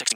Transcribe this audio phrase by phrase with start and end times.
[0.00, 0.09] tick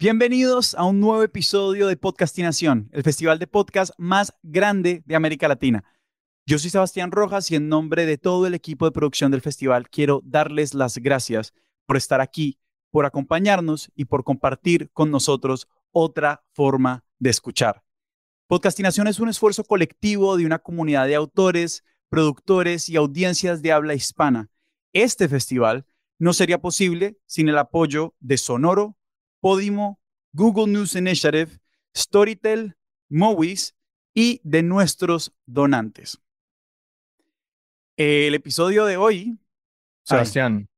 [0.00, 5.48] Bienvenidos a un nuevo episodio de Podcastinación, el festival de podcast más grande de América
[5.48, 5.82] Latina.
[6.46, 9.90] Yo soy Sebastián Rojas y en nombre de todo el equipo de producción del festival
[9.90, 11.52] quiero darles las gracias
[11.84, 12.60] por estar aquí,
[12.92, 17.82] por acompañarnos y por compartir con nosotros otra forma de escuchar.
[18.46, 23.94] Podcastinación es un esfuerzo colectivo de una comunidad de autores, productores y audiencias de habla
[23.94, 24.48] hispana.
[24.92, 25.86] Este festival
[26.20, 28.94] no sería posible sin el apoyo de Sonoro,
[29.40, 30.00] Podimo,
[30.32, 31.58] Google News Initiative,
[31.96, 32.76] Storytel,
[33.08, 33.74] Movies
[34.14, 36.20] y de nuestros donantes.
[37.96, 39.38] El episodio de hoy.
[40.04, 40.68] Sebastián,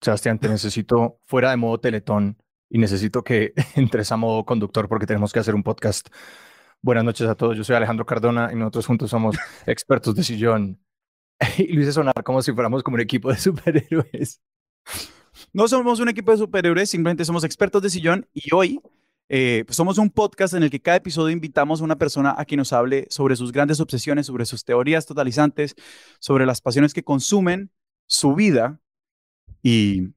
[0.00, 2.36] Sebastián, te necesito fuera de modo teletón
[2.68, 6.08] y necesito que entres a modo conductor porque tenemos que hacer un podcast.
[6.80, 10.80] Buenas noches a todos, yo soy Alejandro Cardona y nosotros juntos somos expertos de sillón.
[11.58, 14.40] Y lo hice sonar como si fuéramos como un equipo de superhéroes.
[15.54, 18.80] No somos un equipo de superhéroes, simplemente somos expertos de sillón y hoy
[19.28, 22.46] eh, pues somos un podcast en el que cada episodio invitamos a una persona a
[22.46, 25.74] que nos hable sobre sus grandes obsesiones, sobre sus teorías totalizantes,
[26.20, 27.70] sobre las pasiones que consumen
[28.06, 28.80] su vida.
[29.62, 30.08] Y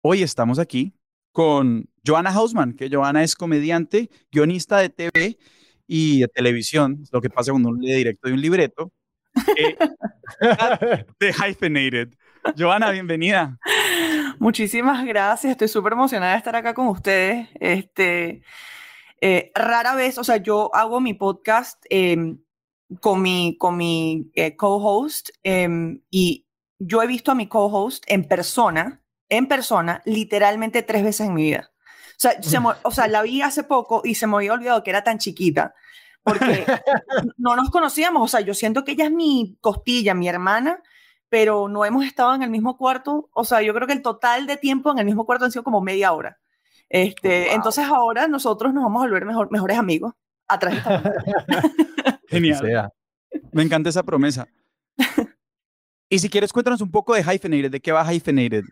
[0.00, 0.94] hoy estamos aquí
[1.32, 5.38] con Joana Hausman, que Joana es comediante, guionista de TV
[5.88, 8.92] y de televisión, lo que pasa cuando uno lee directo de un libreto,
[9.56, 9.76] eh,
[11.20, 12.10] de Hyphenated.
[12.56, 13.58] Joana, bienvenida.
[14.40, 17.50] Muchísimas gracias, estoy súper emocionada de estar acá con ustedes.
[17.60, 18.42] Este,
[19.20, 22.38] eh, rara vez, o sea, yo hago mi podcast em,
[23.02, 26.46] con mi, con mi eh, co-host em, y
[26.78, 31.42] yo he visto a mi co-host en persona, en persona, literalmente tres veces en mi
[31.42, 31.70] vida.
[32.16, 32.40] O sea,
[32.82, 35.74] o sea, la vi hace poco y se me había olvidado que era tan chiquita
[36.22, 36.64] porque
[37.36, 38.22] no nos conocíamos.
[38.22, 40.82] O sea, yo siento que ella es mi costilla, mi hermana,
[41.30, 43.30] pero no hemos estado en el mismo cuarto.
[43.32, 45.62] O sea, yo creo que el total de tiempo en el mismo cuarto han sido
[45.62, 46.38] como media hora.
[46.90, 50.12] Este, Entonces ahora nosotros nos vamos a volver mejor, mejores amigos
[50.48, 51.70] atrás de esta
[52.28, 52.90] Genial.
[53.52, 54.48] Me encanta esa promesa.
[56.08, 58.64] y si quieres, cuéntanos un poco de Hyphenated, ¿de qué va Hyphenated?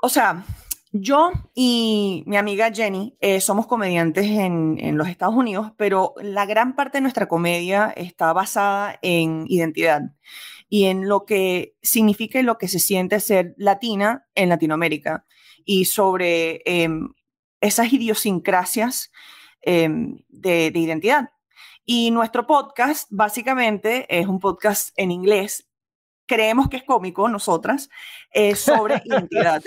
[0.00, 0.44] O sea,
[0.92, 6.46] yo y mi amiga Jenny eh, somos comediantes en, en, los Estados Unidos, pero la
[6.46, 10.02] gran parte de nuestra comedia está basada en identidad
[10.68, 15.24] y en lo que significa y lo que se siente ser latina en Latinoamérica
[15.64, 17.08] y sobre em,
[17.60, 19.10] esas idiosincrasias
[19.62, 21.30] em, de, de identidad.
[21.84, 25.67] Y nuestro podcast básicamente es un podcast en inglés
[26.28, 27.90] creemos que es cómico, nosotras,
[28.32, 29.62] eh, sobre identidad.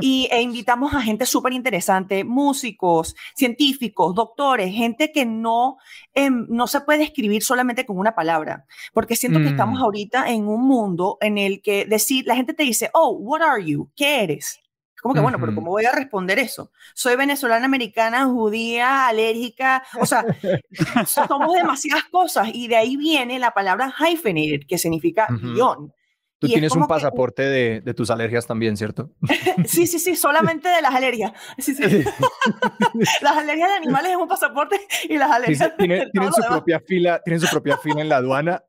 [0.00, 5.76] y e invitamos a gente súper interesante, músicos, científicos, doctores, gente que no,
[6.14, 9.82] em, no se puede escribir solamente con una palabra, porque siento que estamos mm.
[9.82, 13.64] ahorita en un mundo en el que decir, la gente te dice, oh, what are
[13.64, 13.90] you?
[13.94, 14.58] ¿Qué eres?
[15.00, 16.70] Como que, bueno, pero ¿cómo voy a responder eso?
[16.94, 20.24] Soy venezolana, americana, judía, alérgica, o sea,
[21.06, 25.92] somos demasiadas cosas y de ahí viene la palabra hyphenated, que significa guion.
[26.40, 29.10] Tú tienes un pasaporte de, de, tus alergias también, ¿cierto?
[29.66, 31.32] sí, sí, sí, solamente de las alergias.
[31.58, 31.82] Sí, sí.
[33.20, 35.76] las alergias de animales es un pasaporte y las alergias...
[35.76, 38.64] tienen, su propia fila, tienen su propia fila en la aduana.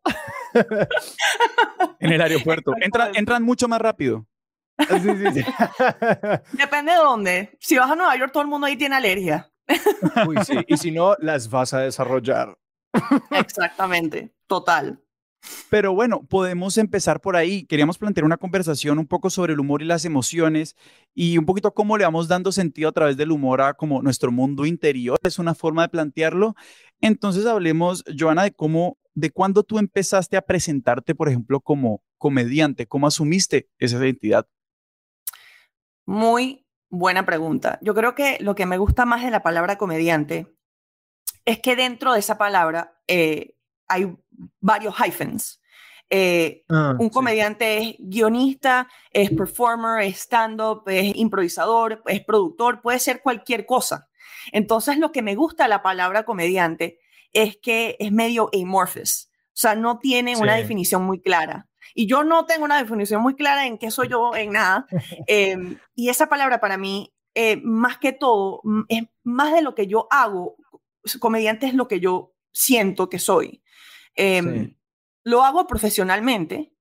[2.00, 2.74] en el aeropuerto.
[2.82, 4.28] Entran, entran mucho más rápido.
[4.90, 5.46] Sí, sí, sí.
[6.58, 7.58] Depende de dónde.
[7.60, 9.52] Si vas a Nueva York, todo el mundo ahí tiene alergia.
[10.28, 10.58] Uy, sí.
[10.68, 12.58] Y si no, las vas a desarrollar.
[13.32, 15.02] Exactamente, total.
[15.70, 17.66] Pero bueno, podemos empezar por ahí.
[17.66, 20.76] Queríamos plantear una conversación un poco sobre el humor y las emociones
[21.16, 24.32] y un poquito cómo le vamos dando sentido a través del humor a como nuestro
[24.32, 25.18] mundo interior.
[25.24, 26.56] Es una forma de plantearlo.
[27.00, 32.86] Entonces hablemos, Joana, de cómo, de cuándo tú empezaste a presentarte, por ejemplo, como comediante,
[32.86, 34.48] cómo asumiste esa identidad.
[36.12, 37.80] Muy buena pregunta.
[37.82, 40.46] Yo creo que lo que me gusta más de la palabra comediante
[41.46, 43.56] es que dentro de esa palabra eh,
[43.88, 44.14] hay
[44.60, 45.62] varios hyphens.
[46.10, 47.14] Eh, Ah, un sí.
[47.14, 54.10] comediante es guionista, es performer, es stand-up, es improvisador, es productor, puede ser cualquier cosa.
[54.52, 57.00] Entonces, lo que me gusta de la palabra comediante
[57.32, 61.70] es que es medio amorphous, o sea, no tiene una definición muy clara.
[61.94, 64.88] Y yo no tengo una definición muy clara en qué soy yo, en nada.
[65.28, 65.58] Eh,
[65.96, 70.08] y esa palabra para mí, eh, más que todo, es más de lo que yo
[70.12, 70.56] hago.
[71.20, 73.62] Comediante es lo que yo siento que soy.
[74.16, 74.78] Em, Sí.
[75.24, 76.74] Lo hago profesionalmente,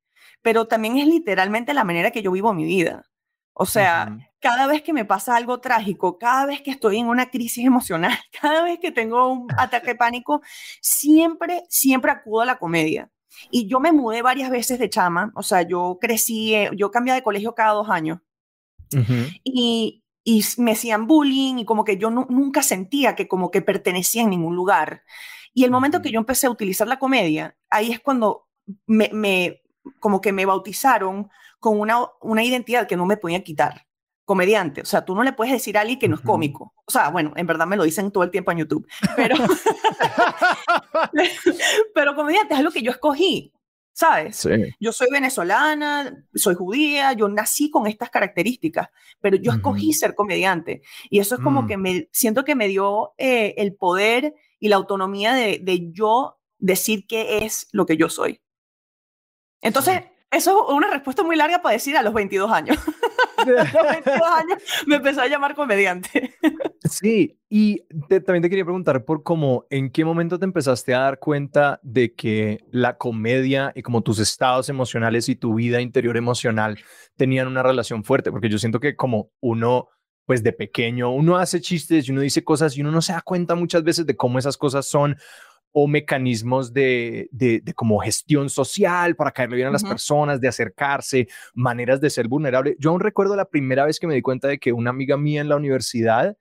[0.43, 3.05] pero también es literalmente la manera que yo vivo mi vida.
[3.53, 4.21] O sea, Ujú.
[4.41, 8.19] cada vez que me pasa algo trágico, cada vez que estoy en una crisis emocional,
[8.41, 10.41] cada vez que tengo un ataque de pánico,
[10.81, 13.11] siempre, siempre acudo a la comedia.
[13.51, 17.17] Y yo me mudé varias veces de chama, o sea, yo crecí, eh, yo cambiaba
[17.17, 18.19] de colegio cada dos años
[19.45, 23.63] y, y me hacían bullying y como que yo nu- nunca sentía que como que
[23.63, 25.03] pertenecía en ningún lugar.
[25.55, 28.49] Y el momento que yo empecé a utilizar la comedia, ahí es cuando
[28.87, 29.63] me, me-
[30.01, 33.87] como que me bautizaron con una, una identidad que no me podían quitar.
[34.31, 36.73] Comediante, o sea, tú no le puedes decir a alguien que no es cómico.
[36.87, 38.87] O sea, bueno, en verdad me lo dicen todo el tiempo en YouTube,
[39.17, 39.35] pero,
[41.95, 43.53] pero comediante es algo que yo escogí,
[43.93, 44.37] ¿sabes?
[44.37, 44.51] Sí.
[44.79, 48.87] Yo soy venezolana, soy judía, yo nací con estas características,
[49.21, 49.99] pero yo escogí Ujú.
[49.99, 50.83] ser comediante.
[51.11, 51.67] Y eso es como Mm.
[51.67, 56.39] que me siento que me dio eh, el poder y la autonomía de, de yo
[56.59, 58.41] decir qué es lo que yo soy.
[59.61, 62.77] Entonces, eso es una respuesta muy larga para decir a los 22 años.
[63.37, 66.35] a los 22 años me empezó a llamar comediante.
[66.85, 71.19] Sí, y también te quería preguntar por cómo, ¿en qué momento te empezaste a dar
[71.19, 76.79] cuenta de que la comedia y como tus estados emocionales y tu vida interior emocional
[77.17, 78.33] tenían una relación fuerte?
[78.33, 79.89] Porque yo siento que como uno,
[80.27, 83.23] pues de pequeño, uno hace chistes y uno dice cosas y uno no se da
[83.23, 85.17] cuenta muchas veces de cómo esas cosas son
[85.73, 90.49] o mecanismos de, de, de como gestión social para caerle bien a las personas, de
[90.49, 92.77] acercarse, maneras de ser vulnerable.
[92.79, 95.41] Yo aún recuerdo la primera vez que me di cuenta de que una amiga mía
[95.41, 96.37] en la universidad,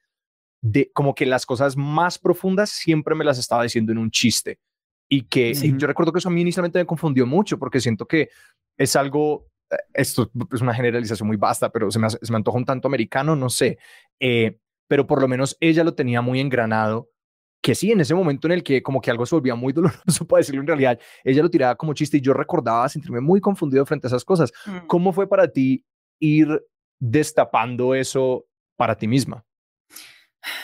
[0.62, 4.60] de como que las cosas más profundas siempre me las estaba diciendo en un chiste.
[5.08, 5.68] Y que Sí.
[5.70, 8.30] y yo recuerdo que eso a mí inicialmente me confundió mucho porque siento que
[8.78, 12.38] es algo, eh, esto es una generalización muy vasta, pero se me, hace- se me
[12.38, 13.78] antoja un tanto americano, no sé.
[14.20, 17.10] Eh, pero por lo menos ella lo tenía muy engranado
[17.62, 20.26] que sí, en ese momento en el que como que algo se volvía muy doloroso,
[20.28, 23.86] para decirlo en realidad, ella lo tiraba como chiste y yo recordaba sentirme muy confundido
[23.86, 24.52] frente a esas cosas.
[24.66, 24.88] Mm.
[24.88, 25.86] ¿Cómo fue para ti
[26.20, 26.48] ir
[27.00, 28.46] destapando eso
[28.76, 29.46] para ti misma?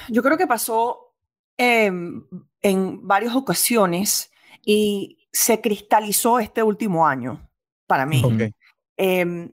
[0.09, 1.13] Yo creo que pasó
[1.57, 2.25] em,
[2.61, 4.31] en varias ocasiones
[4.65, 7.49] y se cristalizó este último año
[7.87, 8.21] para mí.
[8.23, 8.53] Ok.
[8.97, 9.51] Em,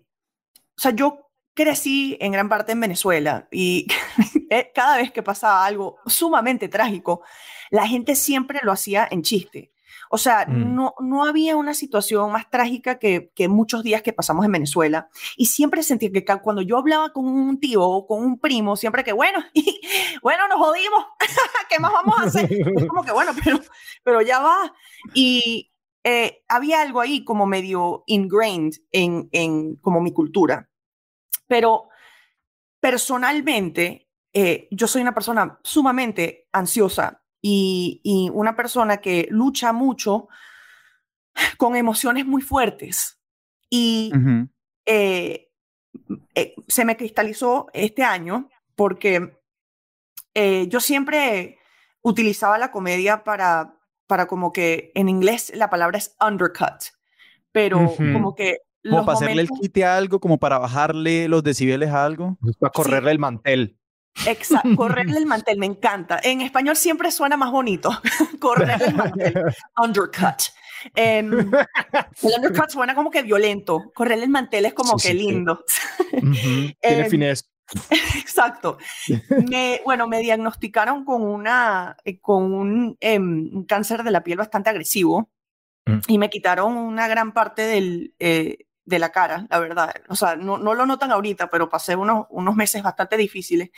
[0.77, 3.87] o sea, yo crecí en gran parte en Venezuela y
[4.53, 7.23] eh, cada vez que pasaba algo sumamente trágico,
[7.71, 9.73] la gente siempre lo hacía en chiste.
[10.15, 10.75] O sea, Mm.
[10.75, 15.09] no, no había una situación más trágica que, que muchos días que pasamos en Venezuela.
[15.39, 19.05] Y siempre sentí que cuando yo hablaba con un tío o con un primo, siempre
[19.05, 19.81] que, bueno, y,
[20.23, 21.07] bueno, nos jodimos,
[21.71, 22.53] ¿qué más vamos a hacer?
[22.53, 23.59] Es como que, bueno, pero,
[24.05, 24.75] pero ya va.
[25.15, 25.73] Y
[26.05, 30.69] eh, había algo ahí como medio ingrained en, en como mi cultura.
[31.47, 31.89] Pero
[32.81, 34.02] personalmente,
[34.33, 40.29] eh, yo soy una persona sumamente ansiosa y, y una persona que lucha mucho
[41.57, 43.19] con emociones muy fuertes.
[43.71, 44.49] Y Ujú.
[44.87, 45.49] eh,
[46.35, 49.39] eh, se me cristalizó este año porque
[50.35, 51.59] eh, yo siempre
[52.03, 56.83] utilizaba la comedia para, para como que en inglés la palabra es undercut,
[57.53, 58.13] pero Ujú.
[58.13, 61.43] como que Como los para hacerle el momentos- quite a algo, como para bajarle los
[61.43, 62.39] decibeles a algo.
[62.59, 63.79] Para correrle el mantel.
[64.27, 66.21] Exacto, correrle el mantel, me encanta.
[66.23, 67.91] En español siempre suena más bonito.
[68.41, 69.35] correrle el mantel,
[69.83, 70.43] undercut.
[70.95, 71.33] Em,
[72.23, 73.91] el undercut suena como que violento.
[73.95, 75.27] Correrle el mantel es como Sí, que sí, sí.
[75.27, 75.65] lindo.
[76.13, 76.33] Ujú.
[76.81, 77.35] Tiene Em.
[78.19, 78.77] Exacto.
[79.49, 84.39] Me, bueno, me diagnosticaron con, una, eh, con un, em, un cáncer de la piel
[84.39, 85.31] bastante agresivo
[85.85, 85.99] Mm.
[86.07, 89.95] y me quitaron una gran parte del, eh, de la cara, la verdad.
[90.09, 93.71] O sea, no, no lo notan ahorita, pero pasé unos, unos meses bastante difíciles.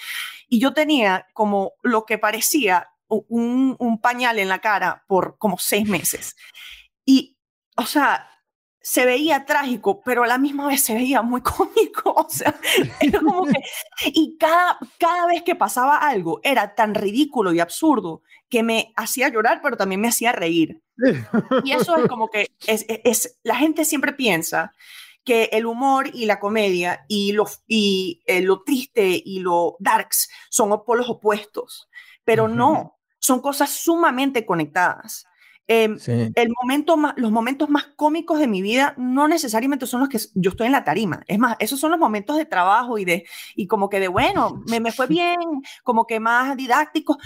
[0.48, 5.58] Y yo tenía como lo que parecía un, un pañal en la cara por como
[5.58, 6.36] seis meses.
[7.04, 7.36] Y,
[7.76, 8.28] o sea,
[8.86, 12.12] se veía trágico, pero a la misma vez se veía muy cómico.
[12.12, 12.54] O sea,
[13.00, 13.58] era como que.
[14.12, 19.30] Y cada, cada vez que pasaba algo era tan ridículo y absurdo que me hacía
[19.30, 20.82] llorar, pero también me hacía reír.
[21.64, 24.74] Y eso es como que es, es, la gente siempre piensa
[25.24, 30.28] que el humor y la comedia y lo, y, eh, lo triste y lo darks
[30.50, 31.88] son polos opuestos,
[32.22, 35.26] pero no, son cosas sumamente conectadas.
[35.66, 40.10] Em, el momento más, los momentos más cómicos de mi vida no necesariamente son los
[40.10, 41.22] que yo estoy en la tarima.
[41.26, 43.24] Es más, esos son los momentos de trabajo y de,
[43.56, 45.38] y como que de, bueno, me, me fue bien,
[45.82, 47.18] como que más didáctico.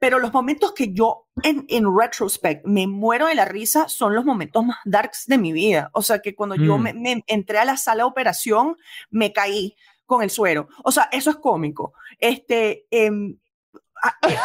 [0.00, 4.24] Pero los momentos que yo en, en retrospect me muero de la risa son los
[4.24, 5.90] momentos más darks de mi vida.
[5.94, 6.82] O sea, que cuando yo mm.
[6.82, 8.76] me, entré a la sala de operación,
[9.10, 10.68] me caí con el suero.
[10.82, 11.94] O sea, eso es cómico.
[12.18, 13.10] Este, eh,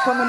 [0.05, 0.25] cuando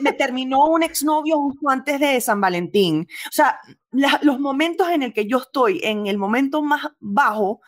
[0.00, 3.06] me, terminó un exnovio justo antes de San Valentín.
[3.26, 3.60] O sea,
[3.90, 7.60] los momentos en el que yo estoy, en el momento más bajo,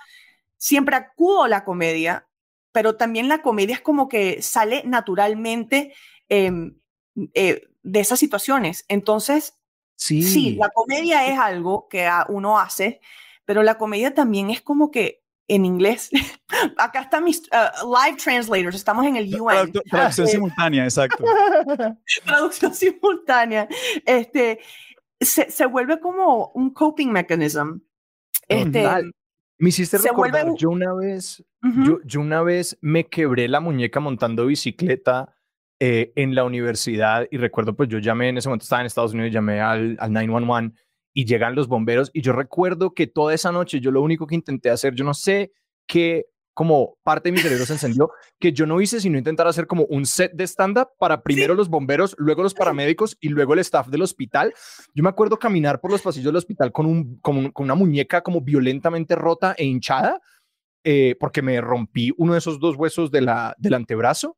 [0.57, 2.29] siempre acudo a la comedia,
[2.73, 5.95] pero también la comedia es como que sale naturalmente
[6.29, 6.79] em,
[7.35, 8.85] eh, de esas situaciones.
[8.89, 9.61] Entonces,
[9.97, 10.23] sí.
[10.23, 13.01] sí, la comedia es algo que uno hace,
[13.45, 16.11] pero la comedia también es como que en inglés.
[16.79, 19.73] Acá están mis uh, live translators, estamos en el UN.
[19.91, 21.25] Traducción simultánea, exacto.
[22.25, 23.69] Traducción simultánea.
[24.05, 24.61] Este,
[25.21, 27.79] se, se, vuelve como un coping mechanism.
[28.49, 28.87] Este,
[29.59, 31.43] me hiciste recordar, yo una vez,
[31.87, 35.35] yo, yo, una vez me quebré la muñeca montando bicicleta
[35.81, 39.15] eh, en la universidad y recuerdo, pues yo llamé, en ese momento estaba en Estados
[39.15, 40.75] Unidos, llamé al, al 911
[41.15, 44.35] y llegan los bomberos y yo recuerdo que toda esa noche yo lo único que
[44.35, 45.53] intenté hacer, yo no sé
[45.87, 49.67] qué como parte de mi cerebro se encendió, que yo no hice sino intentar hacer
[49.67, 53.61] como un set de stand-up para primero los bomberos, luego los paramédicos y luego el
[53.61, 54.55] staff del hospital.
[54.95, 58.41] Yo me acuerdo caminar por los pasillos del hospital con, un, con, una muñeca como
[58.41, 60.21] violentamente rota e hinchada,
[60.85, 64.37] eh, porque me rompí uno de esos dos huesos de la, del antebrazo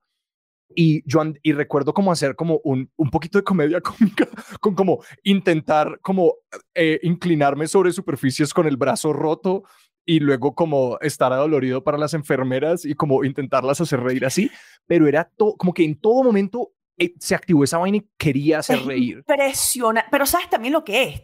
[0.75, 4.29] y yo y recuerdo como hacer como un, un poquito de comedia cómica
[4.61, 6.35] con como intentar como
[6.75, 9.65] eh, inclinarme sobre superficies con el brazo roto
[10.05, 14.51] y luego como estar adolorido para las enfermeras y como intentarlas hacer reír así,
[14.87, 18.61] pero era todo como que en todo momento eh, se activó esa vaina y quería
[18.61, 19.19] hacer reír.
[19.19, 21.23] Impresiona, pero sabes también lo que es,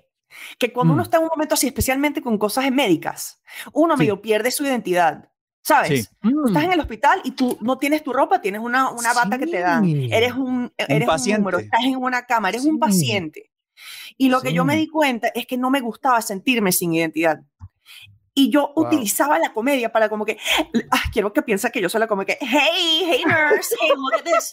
[0.58, 1.04] que cuando uno mm.
[1.04, 3.40] está en un momento así, especialmente con cosas médicas,
[3.72, 5.31] uno medio pierde su identidad.
[5.64, 5.90] ¿Sabes?
[5.90, 6.72] Estás en mm.
[6.72, 9.84] el hospital y tú no tienes tu ropa, tienes una, una bata que te dan.
[9.86, 13.52] Eres un, eres un, número, estás en una cama, eres un paciente.
[14.18, 17.40] Y lo que yo me di cuenta es que no me gustaba sentirme sin identidad.
[18.34, 20.38] Y yo utilizaba la comedia para como que,
[20.90, 24.14] ah, quiero que piensa que yo soy la como que, hey, hey nurse, hey, look
[24.14, 24.52] at this.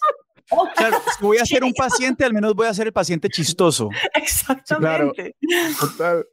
[0.75, 3.89] claro, si voy a ser un paciente, al menos voy a ser el paciente chistoso.
[4.13, 5.35] Exactamente.
[5.97, 6.25] claro.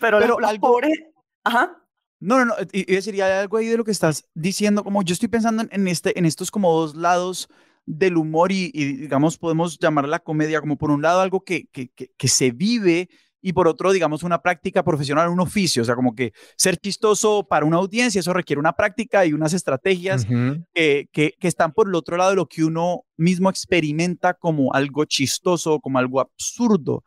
[0.00, 0.98] Pero, Pero las, pobres,
[1.42, 1.83] ajá.
[2.24, 5.12] No, no, no, y, decir, hay algo ahí de lo que estás diciendo, como yo
[5.12, 7.50] estoy pensando en, este, en estos como dos lados
[7.84, 11.90] del humor y, digamos, podemos llamar la comedia como por un lado algo que, que,
[11.90, 13.10] que, se vive
[13.42, 17.46] y por otro, digamos, una práctica profesional, un oficio, o sea, como que ser chistoso
[17.46, 20.24] para una audiencia, eso requiere una práctica y unas estrategias
[20.72, 25.04] que, que, están por el otro lado de lo que uno mismo experimenta como algo
[25.04, 27.04] chistoso, como algo absurdo.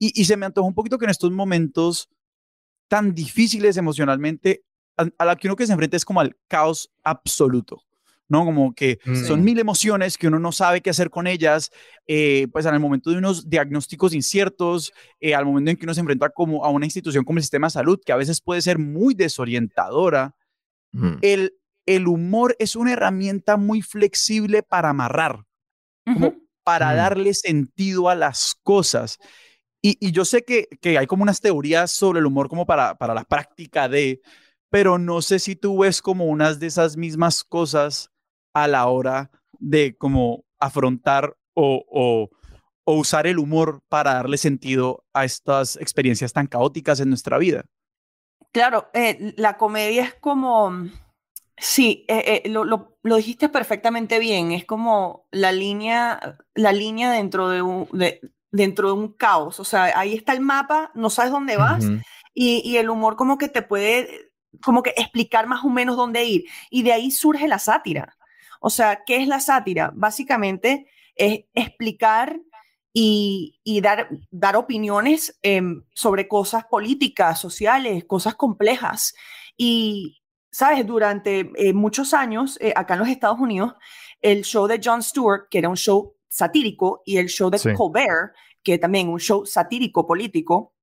[0.00, 2.08] Y, y se me antoja un poquito que en estos momentos
[2.88, 4.64] tan difíciles emocionalmente
[4.96, 7.82] a, la que uno que se enfrenta es como al caos absoluto.
[8.28, 8.44] ¿no?
[8.44, 11.70] Como que son mil emociones que uno no sabe qué hacer con ellas,
[12.06, 15.94] eh, pues en el momento de unos diagnósticos inciertos, eh, al momento en que uno
[15.94, 18.60] se enfrenta como a una institución como el sistema de salud, que a veces puede
[18.60, 20.34] ser muy desorientadora,
[21.20, 21.54] el,
[21.86, 25.44] el humor es una herramienta muy flexible para amarrar,
[26.04, 29.18] como para darle sentido a las cosas.
[29.80, 30.68] Y, yo sé que,
[30.98, 34.20] hay como unas teorías sobre el humor como para, para la práctica de,
[34.70, 38.10] pero no sé si tú ves como unas de esas mismas cosas
[38.54, 42.30] a la hora de como afrontar o, o,
[42.90, 47.66] usar el humor para darle sentido a estas experiencias tan caóticas en nuestra vida.
[48.50, 50.72] Claro, eh, la comedia es como,
[51.58, 57.12] sí, eh, eh, lo, lo, lo, dijiste perfectamente bien, es como la línea, la línea
[57.12, 58.22] dentro de, un, de,
[58.58, 59.58] dentro de un caos.
[59.60, 61.84] O sea, ahí está el mapa, no sabes dónde vas
[62.34, 64.30] y, y, el humor como que te puede
[64.62, 66.44] como que explicar más o menos dónde ir.
[66.70, 68.16] Y de ahí surge la sátira.
[68.60, 69.92] O sea, ¿qué es la sátira?
[69.94, 72.38] Básicamente es explicar
[72.92, 79.14] y, y dar, dar opiniones em, sobre cosas políticas, sociales, cosas complejas.
[79.56, 83.74] Y, sabes, durante eh, muchos años, eh, acá en los Estados Unidos,
[84.20, 87.72] el show de Jon Stewart, que era un show satírico, y el show de Sí.
[87.74, 88.34] Colbert,
[88.72, 90.74] que también un show satírico político,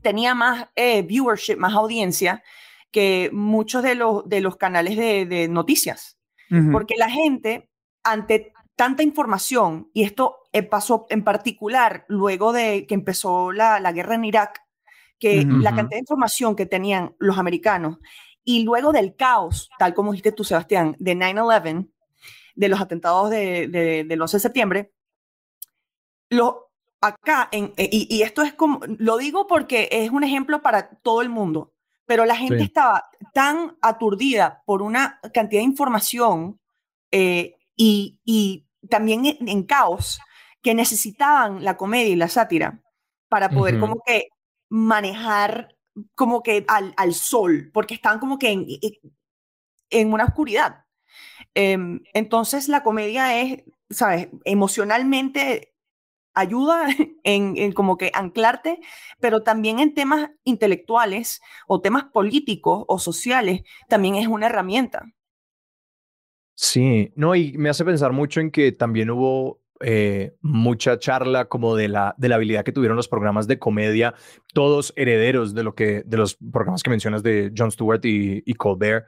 [0.00, 2.42] tenía más eh, viewership, más audiencia
[2.90, 6.16] que muchos de los, de los canales de, de noticias.
[6.50, 6.72] Ujú.
[6.72, 7.68] Porque la gente,
[8.02, 13.92] ante tanta información, y esto eh, pasó en particular luego de que empezó la, la
[13.92, 14.62] guerra en Irak,
[15.18, 15.58] que Ujú.
[15.58, 17.98] la cantidad de información que tenían los americanos,
[18.44, 21.86] y luego del caos, tal como dijiste tú, Sebastián, de 9-11,
[22.54, 24.92] de los atentados de, de- del 11 de septiembre,
[26.30, 26.65] lo,
[27.06, 30.90] acá, en, eh, y, y esto es como, lo digo porque es un ejemplo para
[31.02, 31.72] todo el mundo,
[32.06, 32.64] pero la gente Sí.
[32.64, 36.60] estaba tan aturdida por una cantidad de información
[37.10, 40.20] eh, y, y también en, en caos
[40.62, 42.82] que necesitaban la comedia y la sátira
[43.28, 43.86] para poder Ujú.
[43.86, 44.28] como que
[44.68, 45.76] manejar
[46.14, 48.66] como que al, al sol, porque estaban como que en,
[49.90, 50.84] en una oscuridad.
[51.54, 54.28] Em, entonces la comedia es, ¿sabes?
[54.44, 55.74] Emocionalmente
[56.36, 56.86] ayuda
[57.24, 58.78] en, como que anclarte,
[59.18, 65.04] pero también en temas intelectuales o temas políticos o sociales, también es una herramienta.
[66.54, 71.76] Sí, no, y me hace pensar mucho en que también hubo eh, mucha charla como
[71.76, 74.14] de la, de la habilidad que tuvieron los programas de comedia,
[74.54, 79.06] todos herederos de lo que, de los programas que mencionas de Jon Stewart y Colbert,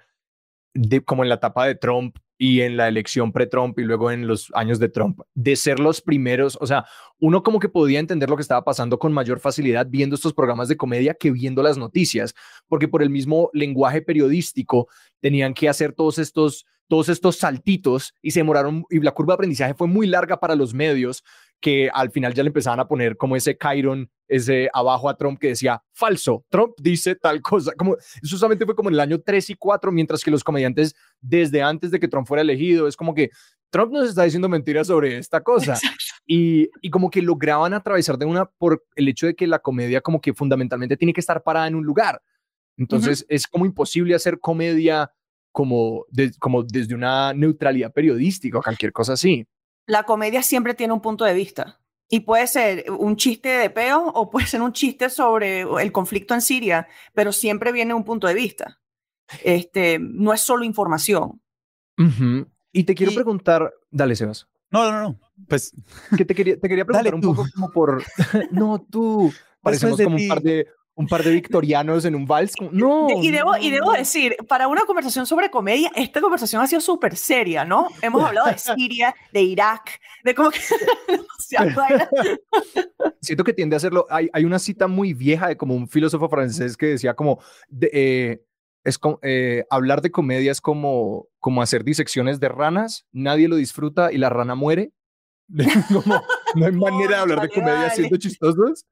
[0.79, 4.29] de, como en la etapa de Trump y en la elección pre-Trump y luego en
[4.29, 6.87] los años de Trump, de ser los primeros, o sea,
[7.19, 10.69] uno como que podía entender lo que estaba pasando con mayor facilidad viendo estos programas
[10.69, 12.35] de comedia que viendo las noticias,
[12.69, 14.87] porque por el mismo lenguaje periodístico
[15.21, 19.35] tenían que hacer todos estos todos estos saltitos y se demoraron y la curva de
[19.35, 21.23] aprendizaje fue muy larga para los medios
[21.61, 25.39] que al final ya le empezaban a poner como ese Chiron, ese abajo a Trump
[25.41, 29.21] que decía falso, Trump dice tal cosa, como eso solamente fue como en el año
[29.21, 32.97] 3 y 4, mientras que los comediantes desde antes de que Trump fuera elegido, es
[32.97, 33.31] como que
[33.71, 35.75] Trump nos está diciendo mentiras sobre esta cosa.
[36.27, 40.01] Y, y como que lograban atravesar de una por el hecho de que la comedia
[40.01, 42.21] como que fundamentalmente tiene que estar parada en un lugar.
[42.77, 45.11] Entonces es como imposible hacer comedia
[45.53, 49.47] como, de- como desde una neutralidad periodística o cualquier cosa así.
[49.89, 51.81] La comedia siempre tiene un punto de vista.
[52.11, 56.35] Y puede ser un chiste de peo o puede ser un chiste sobre el conflicto
[56.35, 58.81] en Siria, pero siempre viene un punto de vista.
[59.43, 61.43] Este, no es solo información.
[62.73, 65.21] Y te quiero Y- preguntar, dale, Sebas, No, no, no.
[65.49, 65.73] Pues
[66.17, 68.03] que te quería, te quería Dale preguntar un poco como por,
[68.53, 70.67] no, tú, parecemos como un par de,
[70.99, 73.07] un par de victorianos en un vals, no.
[73.23, 77.17] Y, debo, y debo decir, para una conversación sobre comedia, esta conversación ha sido súper
[77.17, 77.87] seria, ¿no?
[78.03, 80.59] Hemos hablado de Siria, de Irak, de cómo que...
[83.21, 84.07] siento que tiende a hacerlo.
[84.11, 87.91] Hay, hay una cita muy vieja de como un filósofo francés que decía como, de,
[87.93, 88.43] eh,
[88.83, 93.55] es como, eh, hablar de comedia es como, como hacer disecciones de ranas, nadie lo
[93.55, 94.91] disfruta y la rana muere.
[95.89, 96.23] Como,
[96.57, 98.85] no hay manera de hablar de comedia siendo chistosos.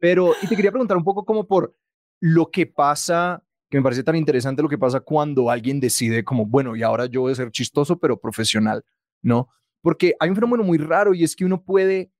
[0.00, 1.74] Pero, y te quería preguntar un poco como por
[2.20, 6.46] lo que pasa, que me parece tan interesante lo que pasa cuando alguien decide como,
[6.46, 8.84] bueno, y ahora yo voy a ser chistoso, pero profesional,
[9.22, 9.48] ¿no?
[9.82, 12.10] Porque hay un fenómeno muy raro y es que uno puede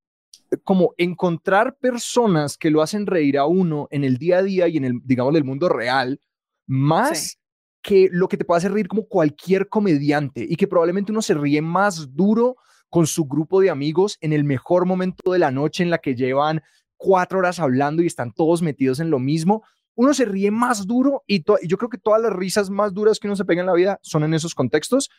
[0.64, 4.76] como encontrar personas que lo hacen reír a uno en el día a día y
[4.76, 6.20] en el, digamos, el mundo real,
[6.66, 7.36] más Sí.
[7.82, 11.34] que lo que te puede hacer reír como cualquier comediante y que probablemente uno se
[11.34, 12.56] ríe más duro
[12.90, 16.14] con su grupo de amigos en el mejor momento de la noche en la que
[16.14, 16.62] llevan
[16.96, 19.62] cuatro horas hablando y están todos metidos en lo mismo.
[19.94, 23.28] Uno se ríe más duro y, yo creo que todas las risas más duras que
[23.28, 25.10] uno se pega en la vida son en esos contextos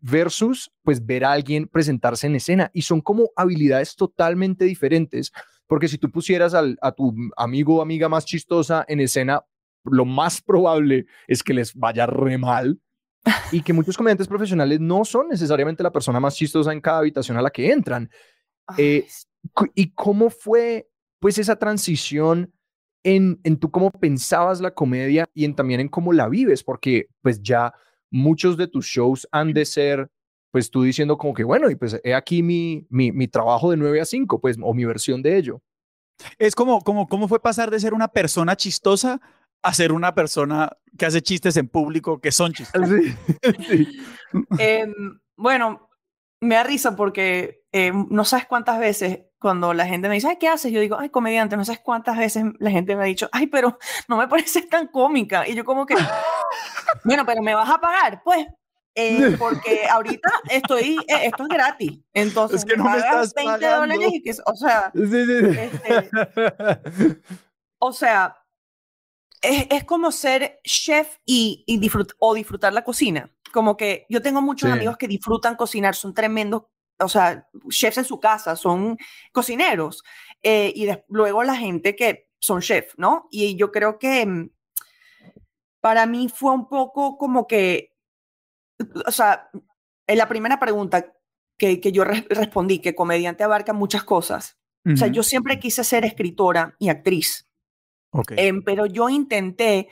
[0.00, 5.32] versus pues ver a alguien presentarse en escena y son como habilidades totalmente diferentes
[5.68, 9.44] porque si tú pusieras al- a tu amigo o amiga más chistosa en escena
[9.84, 12.80] lo más probable es que les vaya re mal
[13.52, 17.36] y que muchos comediantes profesionales no son necesariamente la persona más chistosa en cada habitación
[17.36, 18.10] a la que entran
[18.76, 19.06] Eh,
[19.74, 20.88] ¿Y cómo fue
[21.20, 22.52] pues esa transición
[23.02, 26.62] en, en tú cómo pensabas la comedia y en también en cómo la vives?
[26.62, 27.72] Porque pues ya
[28.10, 30.10] muchos de tus shows han de ser
[30.56, 33.76] pues tú diciendo como que bueno, y pues he aquí mi, mi, mi trabajo de
[33.76, 35.60] 9 a 5, pues, o mi versión de ello.
[36.38, 39.20] es como, como, ¿cómo fue pasar de ser una persona chistosa
[39.62, 42.88] a ser una persona que hace chistes en público que son chistosos?
[43.68, 44.00] Sí.
[44.58, 44.92] Em,
[45.36, 45.90] bueno,
[46.40, 50.36] me da risa porque em, no sabes cuántas veces cuando la gente me dice, ay,
[50.38, 50.72] ¿qué haces?
[50.72, 53.78] Yo digo, ay, comediante, no sabes cuántas veces la gente me ha dicho, ay, pero
[54.08, 55.46] no me pareces tan cómica.
[55.48, 55.94] Y yo como que,
[57.04, 58.46] bueno, pero me vas a pagar, pues.
[58.94, 62.00] eh, porque ahorita estoy, eh, esto es gratis.
[62.14, 63.80] Entonces, Es que no me pagas estás 20 pagando.
[63.94, 65.58] dólares y que, o sea, Sí, sí, sí.
[65.58, 66.10] Este,
[67.78, 68.36] o sea,
[69.42, 73.30] es, es como ser chef y, y disfrut- o disfrutar la cocina.
[73.52, 76.64] Como que yo tengo muchos amigos que disfrutan cocinar, son tremendos,
[76.98, 78.96] o sea, chefs en su casa, son
[79.32, 80.02] cocineros.
[80.42, 83.26] Eh, y luego la gente que son chef, ¿no?
[83.30, 84.50] Y yo creo que mm,
[85.80, 87.92] para mí fue un poco como que,
[89.06, 89.50] o sea,
[90.06, 91.12] en la primera pregunta
[91.58, 94.58] que, que yo re- respondí, que comediante abarca muchas cosas.
[94.92, 97.50] O sea, yo siempre quise ser escritora y actriz.
[98.12, 98.34] Ok.
[98.36, 99.88] Em, pero yo intenté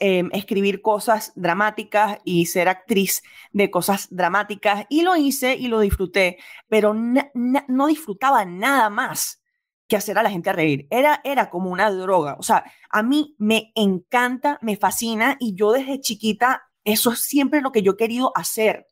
[0.00, 5.80] em, escribir cosas dramáticas y ser actriz de cosas dramáticas y lo hice y lo
[5.80, 9.42] disfruté, pero no disfrutaba nada más
[9.88, 10.86] que hacer a la gente reír.
[10.90, 12.36] Era, era como una droga.
[12.38, 17.60] O sea, a mí me encanta, me fascina y yo desde chiquita, eso es siempre
[17.60, 18.86] lo que yo he querido hacer.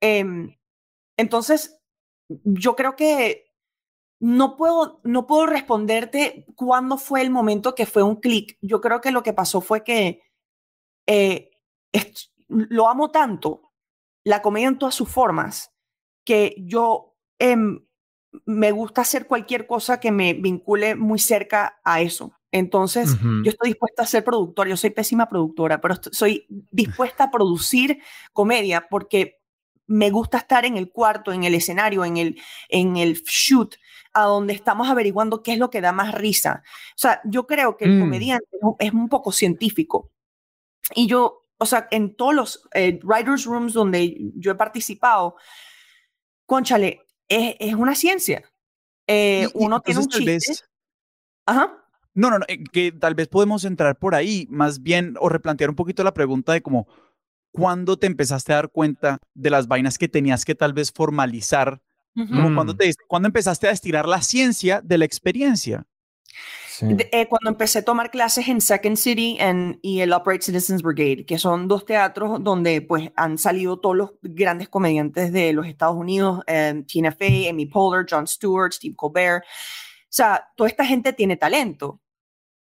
[0.00, 0.56] Em,
[1.16, 1.78] entonces,
[2.28, 3.45] yo creo que
[4.18, 8.58] no puedo, no puedo responderte cuándo fue el momento que fue un clic.
[8.62, 10.22] Yo creo que lo que pasó fue que
[11.06, 11.50] eh,
[12.48, 13.72] lo amo tanto,
[14.24, 15.72] la comedia en todas sus formas,
[16.24, 17.86] que yo em,
[18.44, 22.32] me gusta hacer cualquier cosa que me vincule muy cerca a eso.
[22.52, 24.70] Entonces, yo estoy dispuesta a ser productora.
[24.70, 28.00] Yo soy pésima productora, pero soy dispuesta a producir
[28.32, 29.40] comedia porque
[29.86, 33.76] me gusta estar en el cuarto, en el escenario, en el, en el shoot,
[34.12, 36.62] a donde estamos averiguando qué es lo que da más risa.
[36.90, 38.00] O sea, yo creo que el Mm.
[38.00, 38.46] comediante
[38.80, 40.10] es un- poco científico.
[40.94, 45.36] Y yo, o sea, en todos los eh, writers' rooms donde yo he participado,
[46.46, 48.42] conchale, es, es una ciencia.
[49.06, 50.24] Eh, Y- y uno tiene un chiste.
[50.32, 50.64] vez-
[51.46, 51.82] Ajá.
[52.14, 55.68] No, no, no, eh, que tal vez podemos entrar por ahí, más bien, o replantear
[55.70, 56.88] un poquito la pregunta de cómo,
[57.56, 61.80] ¿cuándo te empezaste a dar cuenta de las vainas que tenías que tal vez formalizar?
[62.14, 62.28] ujú.
[62.28, 62.54] Como Mm.
[62.54, 65.86] cuando te, cuando empezaste a estirar la ciencia de la experiencia.
[66.68, 66.86] Sí.
[66.92, 70.82] De- eh, cuando empecé a tomar clases en Second City en- y el Upright Citizens
[70.82, 75.66] Brigade, que son dos teatros donde pues han salido todos los grandes comediantes de los
[75.66, 79.42] Estados Unidos, eh, Tina Fey, Amy Poehler, Jon Stewart, Steve Colbert.
[79.44, 79.46] O
[80.10, 82.00] sea, toda esta gente tiene talento,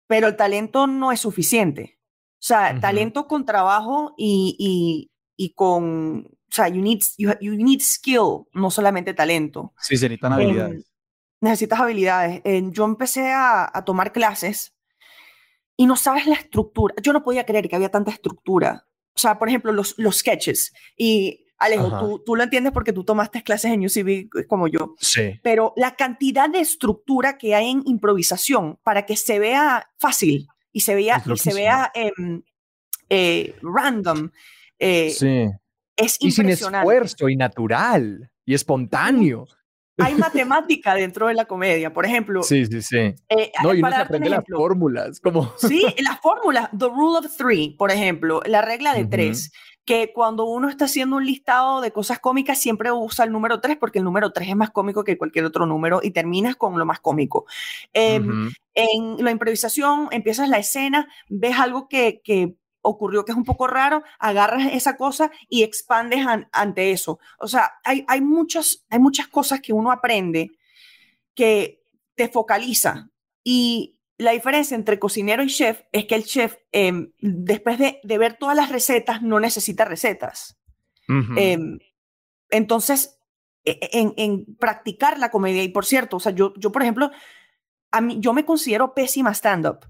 [0.07, 1.95] pero el talento no es suficiente.
[2.38, 2.81] O sea, Ujú.
[2.81, 8.44] talento con trabajo y, y, y con, o sea, you need, you, you need skill,
[8.53, 10.90] no solamente talento Sí, se necesitan Em, habilidades.
[11.40, 12.40] necesitas habilidades.
[12.44, 14.75] Eh, yo empecé a, a tomar clases
[15.77, 16.94] y no sabes la estructura.
[17.03, 18.87] Yo no podía creer que había tanta estructura.
[19.14, 20.72] O sea, por ejemplo, los, los sketches.
[20.96, 24.94] Y Alejo, tú, tú lo entiendes porque tú tomaste clases en UCB como yo.
[24.99, 25.40] Sí.
[25.42, 30.80] Pero la cantidad de estructura que hay en improvisación para que se vea fácil y
[30.80, 32.42] se vea, Es y se vea em,
[33.08, 34.28] eh, random
[34.78, 35.48] eh, Sí.
[35.96, 39.46] es Y sin esfuerzo y natural y espontáneo.
[39.96, 41.94] Hay matemática dentro de la comedia.
[41.94, 42.98] Por ejemplo, Sí, sí, sí.
[42.98, 45.54] eh, No, y uno se aprende las fórmulas, como...
[45.56, 49.10] Sí, las fórmulas, the rule of three, por ejemplo, la regla de Ujú.
[49.10, 49.50] tres,
[49.87, 53.79] que cuando uno está haciendo un listado de cosas cómicas siempre usa el número tres
[53.79, 56.85] porque el número tres es más cómico que cualquier otro número y terminas con lo
[56.85, 57.46] más cómico.
[57.94, 58.51] Em.
[58.75, 63.66] En la improvisación empiezas la escena, ves algo que, que ocurrió que es un poco
[63.66, 67.18] raro, agarras esa cosa y expandes an- ante eso.
[67.38, 70.51] O sea, hay, hay, muchas, hay muchas cosas que uno aprende
[71.35, 71.81] que
[72.14, 73.09] te focaliza.
[73.42, 78.18] Y la diferencia entre cocinero y chef es que el chef, em, después de, de
[78.18, 80.59] ver todas las recetas, no necesita recetas.
[81.37, 81.79] Em,
[82.50, 83.18] entonces,
[83.64, 87.11] e- en, en practicar la comedia, y por cierto, o sea, yo, yo por ejemplo,
[87.92, 89.81] a mí, yo me considero pésima stand-up.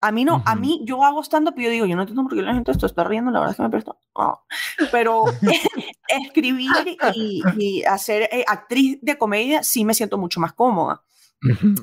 [0.00, 2.34] A mí no, a mí yo hago stand-up y yo digo, yo no entiendo por
[2.34, 3.98] qué la gente esto está riendo, la verdad es que me presto.
[4.92, 5.24] Pero
[6.08, 6.70] escribir
[7.14, 11.02] y, y hacer eh, actriz de comedia sí me siento mucho más cómoda.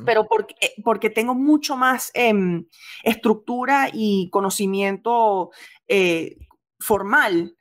[0.05, 2.65] Pero porque, eh, porque tengo mucho más em,
[3.03, 5.51] estructura y conocimiento
[5.87, 6.37] eh,
[6.79, 7.55] formal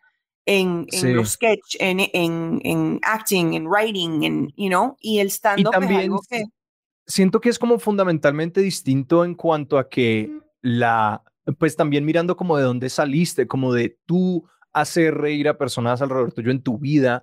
[0.46, 1.12] en, en Sí.
[1.12, 5.80] los sketch, en, en, en acting, en writing, en, you know, y el stand-up es
[5.80, 6.42] también algo que...
[7.06, 10.30] siento que es como fundamentalmente distinto en cuanto a que
[10.60, 11.22] la,
[11.58, 16.32] pues también mirando como de dónde saliste, como de tú hacer reír a personas alrededor
[16.32, 17.22] tuyo en tu vida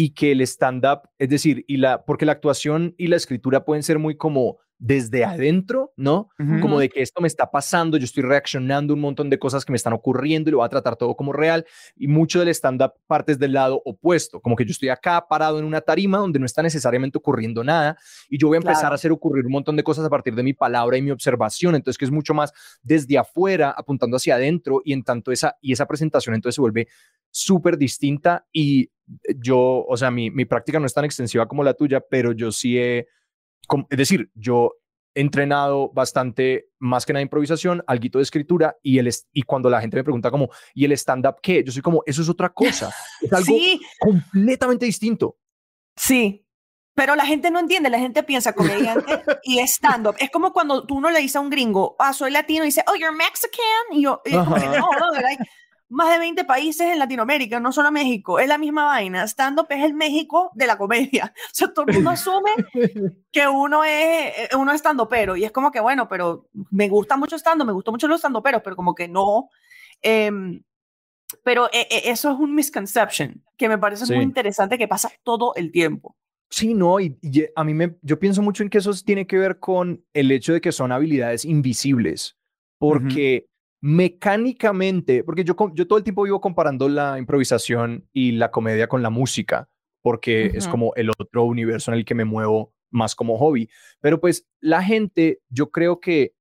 [0.00, 3.82] y que el stand-up, es decir, y la, porque la actuación y la escritura pueden
[3.82, 6.28] ser muy como desde adentro, ¿no?
[6.60, 9.64] Como de que esto me está pasando, yo estoy reaccionando a un montón de cosas
[9.64, 11.66] que me están ocurriendo y lo voy a tratar todo como real.
[11.96, 15.64] Y mucho del stand-up partes del lado opuesto, como que yo estoy acá parado en
[15.64, 17.96] una tarima donde no está necesariamente ocurriendo nada
[18.28, 18.92] y yo voy a empezar Claro.
[18.92, 21.74] a hacer ocurrir un montón de cosas a partir de mi palabra y mi observación.
[21.74, 25.72] Entonces, que es mucho más desde afuera, apuntando hacia adentro y en tanto esa, y
[25.72, 26.86] esa presentación entonces se vuelve
[27.30, 28.90] súper distinta y
[29.36, 32.52] yo, o sea, mi, mi práctica no es tan extensiva como la tuya, pero yo
[32.52, 33.08] sí he,
[33.90, 34.74] es decir, yo
[35.14, 39.96] entrenado bastante, más que nada improvisación, algo de escritura, y, el, y cuando la gente
[39.96, 41.64] me pregunta como, ¿y el stand-up qué?
[41.64, 43.54] Yo soy como, eso es otra cosa, es algo
[43.98, 45.36] completamente distinto.
[45.96, 46.46] Sí,
[46.94, 50.16] pero la gente no entiende, la gente piensa comediante y stand-up.
[50.18, 52.84] Es como cuando tú uno le dice a un gringo, ah, soy latino, y dice,
[52.86, 53.92] oh, you're Mexican.
[53.92, 55.36] Y yo, no, no, hay
[55.90, 59.26] más de 20 países en Latinoamérica, no solo México, es la misma vaina.
[59.26, 61.32] Stand-up es el México de la comedia.
[61.48, 62.50] O sea, todo el mundo asume
[63.32, 66.88] que uno es, eh, uno es stand pero y es como que, bueno, pero me
[66.88, 69.48] gusta mucho stand me gustó mucho los stand pero pero como que no.
[70.02, 70.62] Em,
[71.42, 75.54] pero eh, eh, eso es un misconception que me parece muy interesante que pasa todo
[75.56, 76.16] el tiempo.
[76.50, 77.18] Sí, no, y,
[77.54, 80.54] a mí me, yo pienso mucho en que eso tiene que ver con el hecho
[80.54, 82.38] de que son habilidades invisibles,
[82.78, 83.48] porque
[83.80, 89.02] mecánicamente, porque yo, yo todo el tiempo vivo comparando la improvisación y la comedia con
[89.02, 89.68] la música,
[90.02, 93.68] porque es como el otro universo en el que me muevo más como hobby,
[94.00, 96.34] pero pues la gente, yo creo que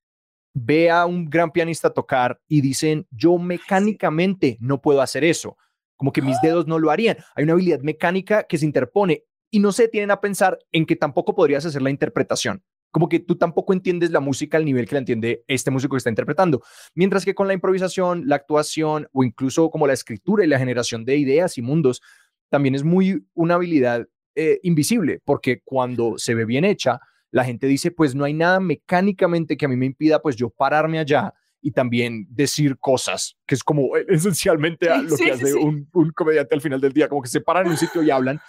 [0.53, 5.57] ve a un gran pianista tocar y dicen, yo mecánicamente no puedo hacer eso,
[5.95, 7.17] como que mis dedos no lo harían.
[7.35, 10.95] Hay una habilidad mecánica que se interpone y no se tienen a pensar en que
[10.95, 12.63] tampoco podrías hacer la interpretación.
[12.97, 15.99] Como que tú tampoco entiendes la música al nivel que la entiende este músico que
[15.99, 16.63] está interpretando.
[16.95, 21.05] Mientras que con la improvisación, la actuación o incluso como la escritura y la generación
[21.05, 22.01] de ideas y mundos,
[22.49, 27.67] también es muy una habilidad eh, invisible, porque cuando se ve bien hecha, la gente
[27.67, 31.35] dice, pues no hay nada mecánicamente que a mí me impida pues yo pararme allá
[31.61, 36.61] y también decir cosas, que es como esencialmente lo que hace Un, un, comediante al
[36.61, 38.39] final del día, como que se paran en un sitio y hablan.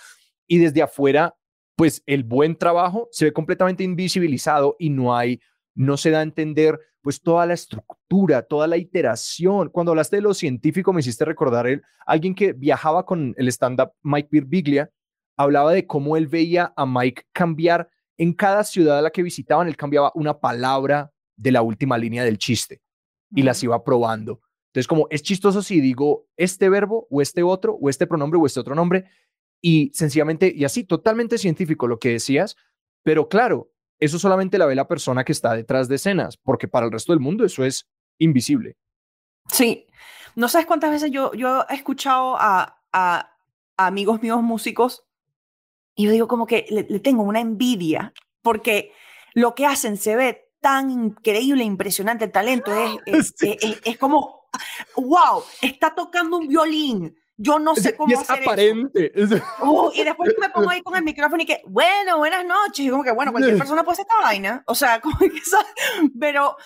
[0.47, 1.35] Y desde afuera,
[1.79, 5.41] pues el buen trabajo se ve completamente invisibilizado y no hay,
[5.77, 9.69] no se da a entender pues toda la estructura, toda la iteración.
[9.69, 13.93] Cuando hablaste de lo científico, me hiciste recordar el, alguien que viajaba con el stand-up
[14.03, 14.91] Mike Birbiglia,
[15.37, 19.69] hablaba de cómo él veía a Mike cambiar en cada ciudad a la que visitaban,
[19.69, 22.83] él cambiaba una palabra de la última línea del chiste
[23.31, 24.41] y las iba probando.
[24.71, 28.47] Entonces, como es chistoso si digo este verbo o este otro o este pronombre o
[28.47, 29.05] este otro nombre
[29.61, 32.57] y sencillamente, y así, totalmente científico lo que decías,
[33.03, 36.87] pero claro, eso solamente la ve la persona que está detrás de escenas, porque para
[36.87, 38.77] el resto del mundo eso es invisible.
[39.51, 39.87] Sí,
[40.37, 43.35] no sabes cuántas veces yo, yo he escuchado a, a,
[43.77, 45.05] amigos míos músicos
[45.95, 48.93] y yo digo como que le, tengo una envidia, porque
[49.35, 52.73] lo que hacen se ve tan increíble, impresionante, el talento
[53.07, 54.49] es, es, es como,
[54.97, 59.13] wow, está tocando un violín, yo no sé cómo y es aparente.
[59.63, 62.85] Uh, y después me pongo ahí con el micrófono y que, bueno, buenas noches.
[62.85, 64.65] Y como que, bueno, cualquier persona puede hacer esta vaina.
[64.67, 65.31] O sea, como que,
[66.19, 66.57] pero,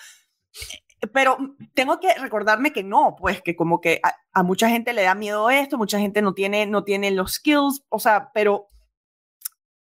[1.12, 1.36] pero
[1.74, 4.00] tengo que recordarme que no, pues que como que
[4.32, 7.84] a, mucha gente le da miedo esto, mucha gente no tiene, no tiene los skills,
[7.90, 8.68] o sea, pero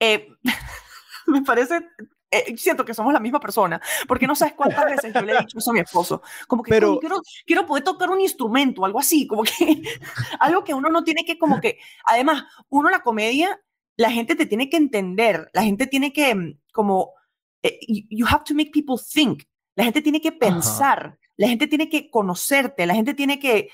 [0.01, 0.29] eh,
[1.27, 1.87] me parece
[2.31, 5.38] eh, siento que somos la misma persona, porque no sabes cuántas veces yo le he
[5.41, 9.01] dicho eso a mi esposo, como que Pero, quiero, quiero poder tocar un instrumento, algo
[9.01, 9.51] así, como que
[10.41, 13.59] algo que uno no tiene que, como que, además, uno la comedia,
[13.97, 17.14] la gente te tiene que entender, la gente tiene que, mm, como,
[17.62, 17.79] eh,
[18.11, 22.11] you have to make people think, la gente tiene que pensar, la gente tiene que
[22.11, 23.71] conocerte, la gente tiene que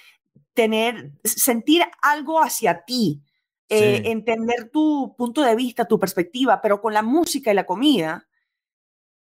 [0.53, 3.23] tener, sentir algo hacia ti.
[3.71, 8.29] Eh, entender tu punto de vista, tu perspectiva, pero con la música y la comida,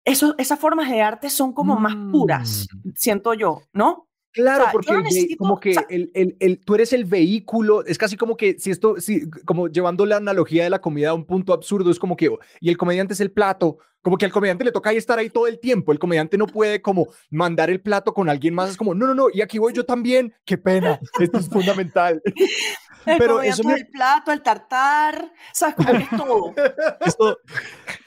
[0.05, 2.89] eso, esas formas de arte son como más puras, mm.
[2.95, 4.07] siento yo, ¿no?
[4.33, 8.57] Claro, porque como que el, el, el, tú eres el vehículo, es casi como que
[8.57, 11.99] si esto, si, como llevando la analogía de la comida a un punto absurdo, es
[11.99, 14.97] como que, y el comediante es el plato, como que al comediante le toca ahí
[14.97, 18.55] estar ahí todo el tiempo, el comediante no puede como mandar el plato con alguien
[18.55, 21.47] más, es como, no, no, no, y aquí voy yo también, qué pena, esto es
[21.47, 22.21] fundamental.
[23.05, 23.73] El pero eso me...
[23.73, 26.53] el plato, el tartar, sabes como es todo.
[27.05, 27.37] Esto,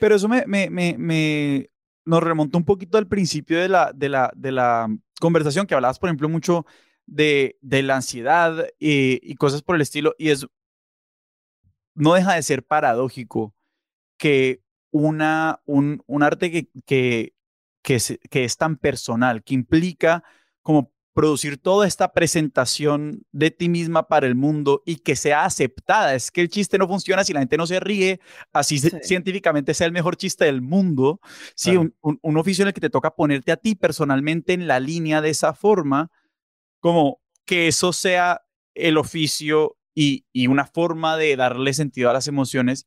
[0.00, 1.68] pero eso me, me, me
[2.06, 4.88] nos remontó un poquito al principio de la, de la, de la
[5.20, 6.64] conversación que hablabas, por ejemplo, mucho
[7.04, 10.14] de, de la ansiedad y, cosas por el estilo.
[10.16, 10.46] Y es,
[11.94, 13.54] no deja de ser paradójico
[14.16, 17.34] que una, un, un arte que, que,
[17.82, 17.98] que,
[18.30, 20.22] que es tan personal, que implica
[20.62, 26.14] como producir toda esta presentación de ti misma para el mundo y que sea aceptada.
[26.14, 28.20] Es que el chiste no funciona si la gente no se ríe,
[28.52, 31.20] así científicamente sea el mejor chiste del mundo.
[31.54, 34.78] Sí, un, un, oficio en el que te toca ponerte a ti personalmente en la
[34.78, 36.10] línea de esa forma,
[36.80, 38.42] como que eso sea
[38.74, 42.86] el oficio y, y una forma de darle sentido a las emociones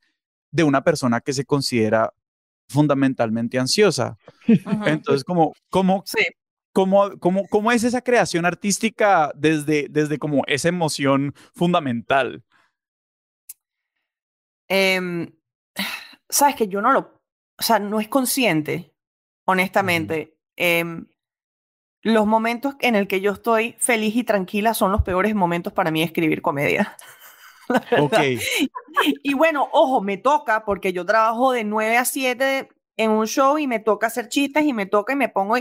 [0.52, 2.14] de una persona que se considera
[2.68, 4.20] fundamentalmente ansiosa.
[4.86, 6.24] Entonces, como, como, sí.
[6.80, 12.42] ¿Cómo, cómo, cómo es esa creación artística desde, desde como esa emoción fundamental?
[14.70, 15.30] Em,
[16.30, 17.00] Sabes que yo no lo,
[17.60, 18.94] o sea, no es consciente.
[19.44, 20.38] honestamente.
[20.56, 21.08] Em,
[22.02, 25.92] los momentos en el que yo estoy feliz y tranquila son los peores momentos para
[25.92, 26.96] mí escribir comedia.
[28.00, 28.14] Ok.
[29.22, 33.60] Y bueno, ojo, me toca porque yo trabajo de 9 a 7 en un show
[33.60, 35.58] y me toca hacer chistes y me toca y me pongo...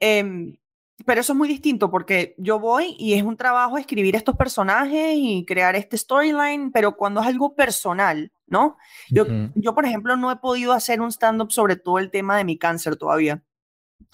[0.00, 0.56] Eh,
[1.04, 5.14] pero eso es muy distinto porque yo voy y es un trabajo escribir estos personajes
[5.16, 8.76] y crear este storyline, pero cuando es algo personal, ¿no?
[9.10, 12.44] Yo, yo por ejemplo, no he podido hacer un stand-up sobre todo el tema de
[12.44, 13.42] mi cáncer todavía.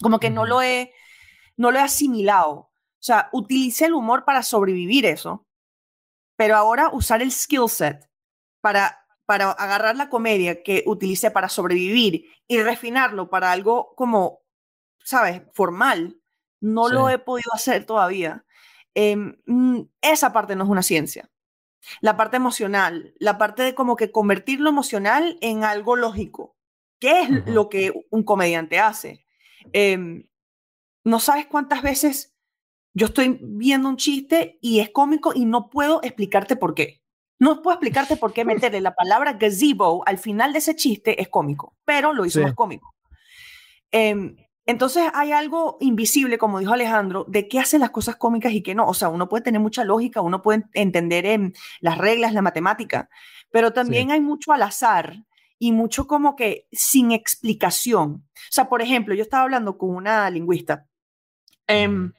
[0.01, 0.91] Como que no, lo he,
[1.55, 2.51] no lo he asimilado.
[2.51, 5.45] O sea, utilicé el humor para sobrevivir eso,
[6.35, 8.09] pero ahora usar el skill set
[8.59, 14.40] para, para agarrar la comedia que utilicé para sobrevivir y refinarlo para algo como,
[15.11, 16.17] ¿sabes?, formal
[16.61, 18.45] no lo he podido hacer todavía.
[18.95, 21.29] Mm, esa parte no es una ciencia.
[21.99, 26.55] La parte emocional, la parte de como que convertir lo emocional en algo lógico.
[26.99, 29.25] ¿Qué es lo que un comediante hace?
[29.73, 30.29] Em,
[31.03, 32.35] no sabes cuántas veces
[32.93, 37.01] yo estoy viendo un chiste y es cómico y no puedo explicarte por qué.
[37.39, 41.27] No puedo explicarte por qué meterle la palabra gazebo al final de ese chiste es
[41.27, 42.93] cómico, pero lo hizo más cómico.
[43.89, 48.61] Em, entonces hay algo invisible, como dijo Alejandro, de qué hacen las cosas cómicas y
[48.61, 48.87] qué no.
[48.87, 53.09] O sea, uno puede tener mucha lógica, uno puede entender en las reglas, la matemática,
[53.51, 55.25] pero también hay mucho al azar
[55.57, 58.27] y mucho como que sin explicación.
[58.35, 60.87] O sea, por ejemplo, yo estaba hablando con una lingüista
[61.67, 62.13] em,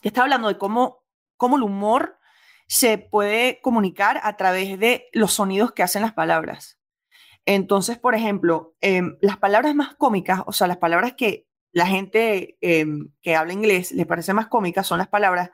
[0.00, 1.04] que estaba hablando de cómo,
[1.36, 2.18] cómo el humor
[2.68, 6.78] se puede comunicar a través de los sonidos que hacen las palabras.
[7.44, 12.58] Entonces, por ejemplo, em, las palabras más cómicas, o sea, las palabras que la gente
[12.60, 15.50] em, que habla inglés les parece más cómica son las palabras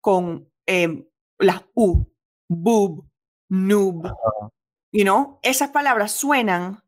[0.00, 1.06] con em,
[1.38, 2.06] las U,
[2.48, 3.08] boob,
[3.48, 4.12] noob,
[4.92, 6.82] you know, esas palabras suenan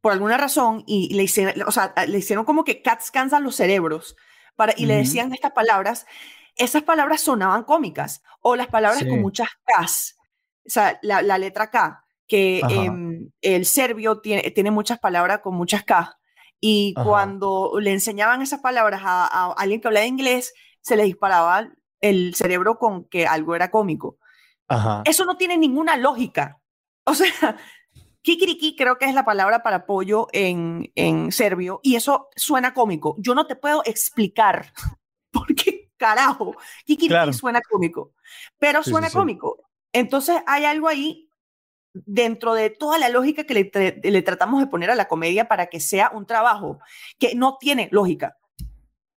[0.00, 3.56] por alguna razón y le hicieron, o sea, le hicieron como que cats cansan los
[3.56, 4.16] cerebros
[4.54, 6.06] para, y le decían estas palabras,
[6.56, 10.16] esas palabras sonaban cómicas o las palabras con muchas Ks,
[10.66, 15.82] o sea, la, letra K, que em, el serbio tiene, tiene muchas palabras con muchas
[15.82, 16.18] K
[16.60, 21.68] y cuando le enseñaban esas palabras a, alguien que hablaba inglés, se le disparaba
[22.00, 24.18] el cerebro con que algo era cómico.
[25.04, 26.58] Eso no tiene ninguna lógica.
[27.04, 27.28] O sea,
[28.22, 33.16] kikiriki creo que es la palabra para pollo en, en serbio y eso suena cómico.
[33.18, 34.72] Yo no te puedo explicar
[35.30, 38.12] por qué carajo kikiriki suena cómico,
[38.58, 39.62] pero suena cómico.
[39.92, 41.27] Entonces hay algo ahí
[42.06, 45.80] dentro de toda la lógica que le, tratamos de poner a la comedia para que
[45.80, 46.78] sea un trabajo
[47.18, 48.36] que no tiene lógica.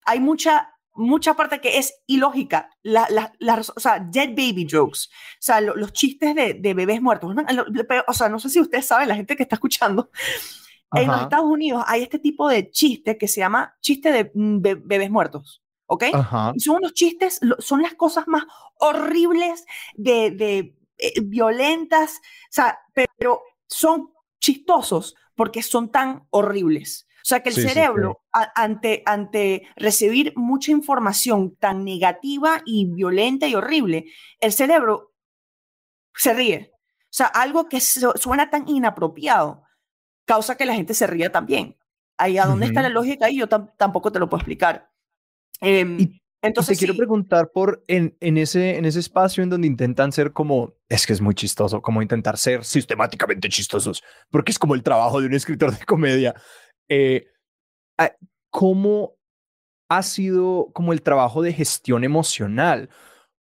[0.06, 2.70] Hay mucha, mucha parte que es ilógica.
[2.84, 3.08] La,
[3.76, 7.36] o sea, dead baby jokes, o sea, los chistes de, bebés muertos.
[8.08, 10.10] O sea, no sé si ustedes saben, la gente que está escuchando,
[10.94, 14.62] en los Estados Unidos hay este tipo de chiste que se llama chiste de mm,
[14.62, 15.63] bebés muertos.
[15.88, 16.06] ¿Ok?
[16.56, 18.46] Y son unos chistes, son las cosas más
[18.78, 19.65] horribles
[19.96, 27.08] de eh, violentas, o sea, pero son chistosos porque son tan horribles.
[27.17, 33.54] O sea, que el cerebro, ante, ante recibir mucha información tan negativa y violenta y
[33.54, 34.06] horrible,
[34.39, 35.13] el cerebro
[36.15, 36.71] se ríe.
[36.73, 39.63] O sea, algo que suena tan inapropiado
[40.25, 41.77] causa que la gente se ría también.
[42.17, 44.89] Ahí a dónde está la lógica ahí yo tampoco te lo puedo explicar.
[45.60, 50.12] Em, entonces, te quiero preguntar por en, en, ese, en ese espacio en donde intentan
[50.12, 54.73] ser como, es que es muy chistoso, como intentar ser sistemáticamente chistosos, porque es como
[54.73, 56.34] el trabajo de un escritor de comedia.
[56.89, 57.27] Eh,
[58.49, 59.15] ¿Cómo
[59.89, 62.89] ha sido como el trabajo de gestión emocional?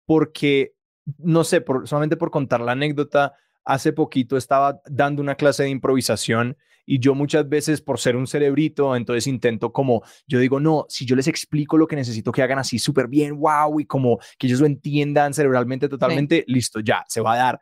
[0.07, 0.75] Porque,
[1.19, 3.35] no sé, por, solamente por contar la anécdota,
[3.65, 6.57] hace poquito estaba dando una clase de improvisación
[6.91, 11.07] y yo muchas veces por ser un cerebrito, entonces intento como, yo digo, no, si
[11.07, 14.49] yo les explico lo que necesito que hagan así súper bien, wow, y como que
[14.49, 17.61] ellos lo entiendan cerebralmente totalmente, listo, ya, se va a dar.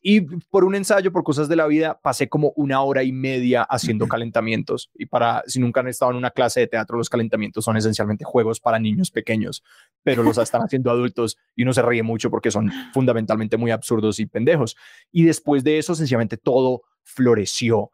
[0.00, 3.64] Y por un ensayo, por cosas de la vida, pasé como una hora y media
[3.64, 4.90] haciendo calentamientos.
[4.94, 8.24] Y para, si nunca han estado en una clase de teatro, los calentamientos son esencialmente
[8.24, 9.62] juegos para niños pequeños,
[10.02, 14.20] pero los están haciendo adultos y uno se ríe mucho porque son fundamentalmente muy absurdos
[14.20, 14.74] y pendejos.
[15.12, 17.90] Y después de eso, sencillamente todo floreció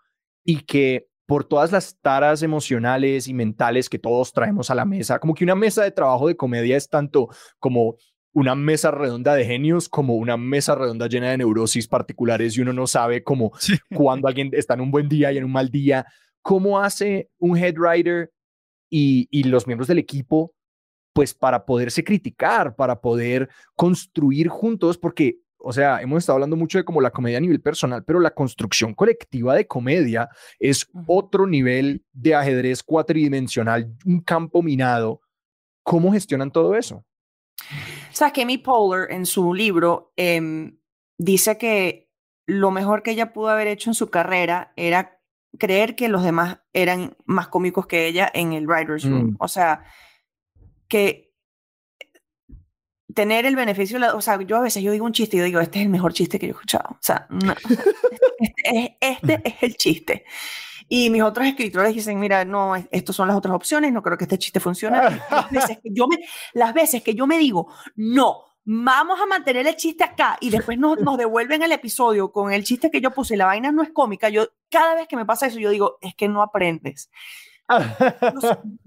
[0.47, 5.18] y que por todas las taras emocionales y mentales que todos traemos a la mesa,
[5.18, 7.28] como que una mesa de trabajo de comedia es tanto
[7.59, 7.97] como
[8.32, 12.72] una mesa redonda de genios como una mesa redonda llena de neurosis particulares y uno
[12.72, 13.51] no sabe cómo
[13.94, 16.07] cuando alguien está en un buen día y en un mal día.
[16.42, 18.30] ¿Cómo hace un head writer
[18.88, 20.55] y, y los miembros del equipo
[21.12, 26.78] pues para poderse criticar, para poder construir juntos, porque o sea, hemos estado hablando mucho
[26.78, 30.28] de como la comedia a nivel personal, pero la construcción colectiva de comedia
[30.59, 35.20] es otro nivel de ajedrez cuatridimensional, un campo minado.
[35.82, 37.04] ¿Cómo gestionan todo eso?
[37.66, 40.78] O sea, Amy Poehler en su libro em,
[41.18, 42.11] dice que
[42.46, 45.20] lo mejor que ella pudo haber hecho en su carrera era
[45.59, 49.30] creer que los demás eran más cómicos que ella en el writer's room.
[49.30, 49.36] Mm.
[49.40, 49.84] O sea,
[50.88, 51.26] que
[53.16, 55.58] tener el beneficio, o sea, yo a veces yo digo un chiste y yo digo,
[55.58, 56.90] este es el mejor chiste que yo he escuchado.
[56.90, 57.26] O sea,
[58.38, 60.24] este, este, es el chiste.
[60.86, 64.24] Y mis otros escritores dicen, mira, no, estas son las otras opciones, no creo que
[64.24, 64.98] este chiste funcione.
[65.30, 66.18] Las veces que yo me,
[66.52, 70.78] las veces que yo me digo, no, vamos a mantener el chiste acá y después
[70.78, 73.92] nos, nos devuelven el episodio con el chiste que yo puse, la vaina no es
[73.92, 77.10] cómica, yo cada vez que me pasa eso, yo digo, es que no aprendes.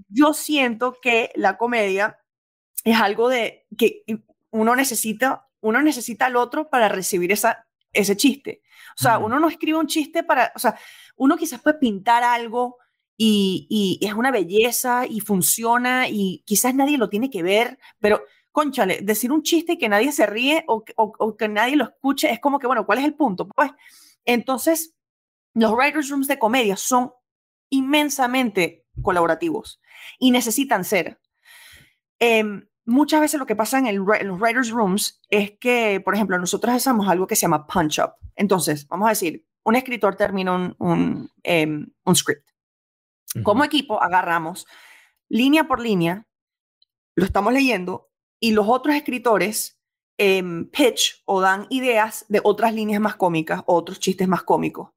[0.07, 2.19] yo siento que la comedia
[2.83, 4.03] es algo de que
[4.51, 8.61] uno necesita, uno necesita al otro para recibir esa, ese chiste.
[8.97, 10.77] O sea, uno no escribe un chiste para, o sea,
[11.15, 12.77] uno quizás puede pintar algo
[13.15, 18.23] y, y, es una belleza y funciona y quizás nadie lo tiene que ver, pero
[18.51, 22.31] conchale, decir un chiste y que nadie se ríe o, o, que nadie lo escuche
[22.31, 23.47] es como que, bueno, ¿cuál es el punto?
[23.47, 23.71] Pues
[24.25, 24.95] entonces,
[25.53, 27.11] los writers' rooms de comedia son
[27.69, 29.81] inmensamente colaborativos
[30.17, 31.19] y necesitan ser.
[32.19, 36.37] Em, muchas veces lo que pasa en, el, los writers' rooms es que, por ejemplo,
[36.37, 38.13] nosotros hacemos algo que se llama punch-up.
[38.35, 42.49] Entonces, vamos a decir, un escritor termina un, un, em, script.
[43.43, 44.65] Como equipo, agarramos
[45.29, 46.27] línea por línea,
[47.15, 48.09] lo estamos leyendo
[48.39, 49.79] y los otros escritores
[50.17, 54.89] em, pitch o dan ideas de otras líneas más cómicas o otros chistes más cómicos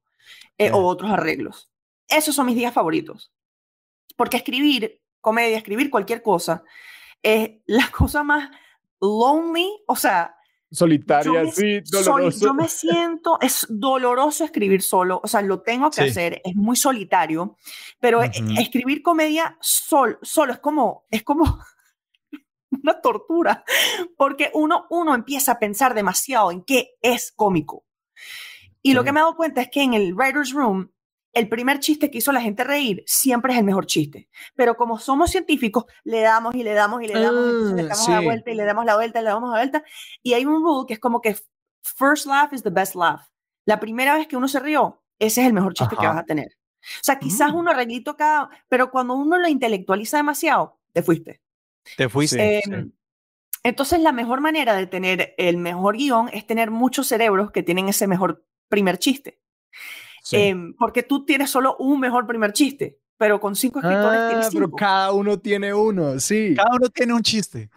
[0.57, 1.71] eh, o otros arreglos.
[2.07, 3.31] Esos son mis días favoritos.
[4.15, 6.63] Porque escribir comedia, escribir cualquier cosa,
[7.23, 8.51] es la cosa más
[8.99, 10.35] lonely, o sea,
[10.73, 12.45] solitaria, sí, doloroso.
[12.47, 16.75] yo me siento, es doloroso escribir solo, o sea, lo tengo que hacer, es muy
[16.75, 17.57] solitario,
[17.99, 21.59] pero e, escribir comedia sol, solo es como, es como
[22.71, 23.63] una tortura,
[24.17, 27.85] porque uno, uno empieza a pensar demasiado en qué es cómico.
[28.81, 30.92] Y lo que me he dado cuenta es que en el writer's room
[31.33, 34.29] el primer chiste que hizo la gente reír siempre es el mejor chiste.
[34.55, 38.09] Pero como somos científicos, le damos y le damos y le damos, y le ah,
[38.09, 39.83] la vuelta y le damos la vuelta y le damos la vuelta.
[40.21, 41.35] Y hay un rule que es como que
[41.83, 43.21] first laugh is the best laugh.
[43.65, 46.23] La primera vez que uno se rió, ese es el mejor chiste que vas a
[46.23, 46.47] tener.
[46.47, 47.55] O sea, quizás mm.
[47.55, 51.41] uno arreglito cada, pero cuando uno lo intelectualiza demasiado, te fuiste.
[51.97, 52.61] Te fuiste.
[52.63, 52.91] Em,
[53.63, 57.87] entonces, la mejor manera de tener el mejor guion es tener muchos cerebros que tienen
[57.87, 59.39] ese mejor primer chiste.
[60.31, 64.47] Em, porque tú tienes solo un mejor primer chiste, pero con cinco escritores ah, tienes
[64.49, 64.65] cinco.
[64.65, 66.53] Pero cada uno tiene uno, sí.
[66.55, 67.69] Cada uno tiene un chiste.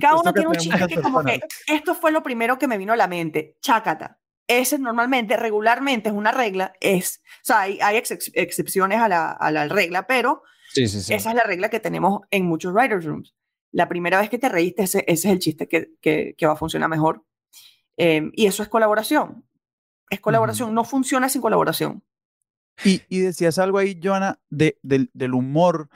[0.00, 2.92] Cada uno tiene un chiste que como que esto fue lo primero que me vino
[2.92, 3.56] a la mente.
[3.60, 4.18] Chácata.
[4.46, 9.68] Ese normalmente, regularmente es una regla, es, o sea, hay, excepciones a la, a la,
[9.68, 10.42] regla, pero
[10.74, 13.36] esa es la regla que tenemos en muchos writers' rooms.
[13.70, 16.54] La primera vez que te reíste, ese, ese es el chiste que, que, que va
[16.54, 17.24] a funcionar mejor.
[17.96, 19.44] Em, y eso es colaboración
[20.10, 22.02] es colaboración, no funciona sin colaboración.
[22.84, 25.88] Y, y decías algo ahí, Joana, de, del humor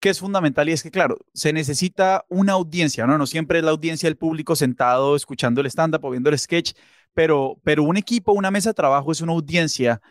[0.00, 3.16] que es fundamental y es que, claro, se necesita una audiencia, ¿no?
[3.16, 6.74] No siempre es la audiencia del público sentado escuchando el stand-up o viendo el sketch,
[7.14, 10.02] pero, pero un equipo, una mesa de trabajo es una audiencia,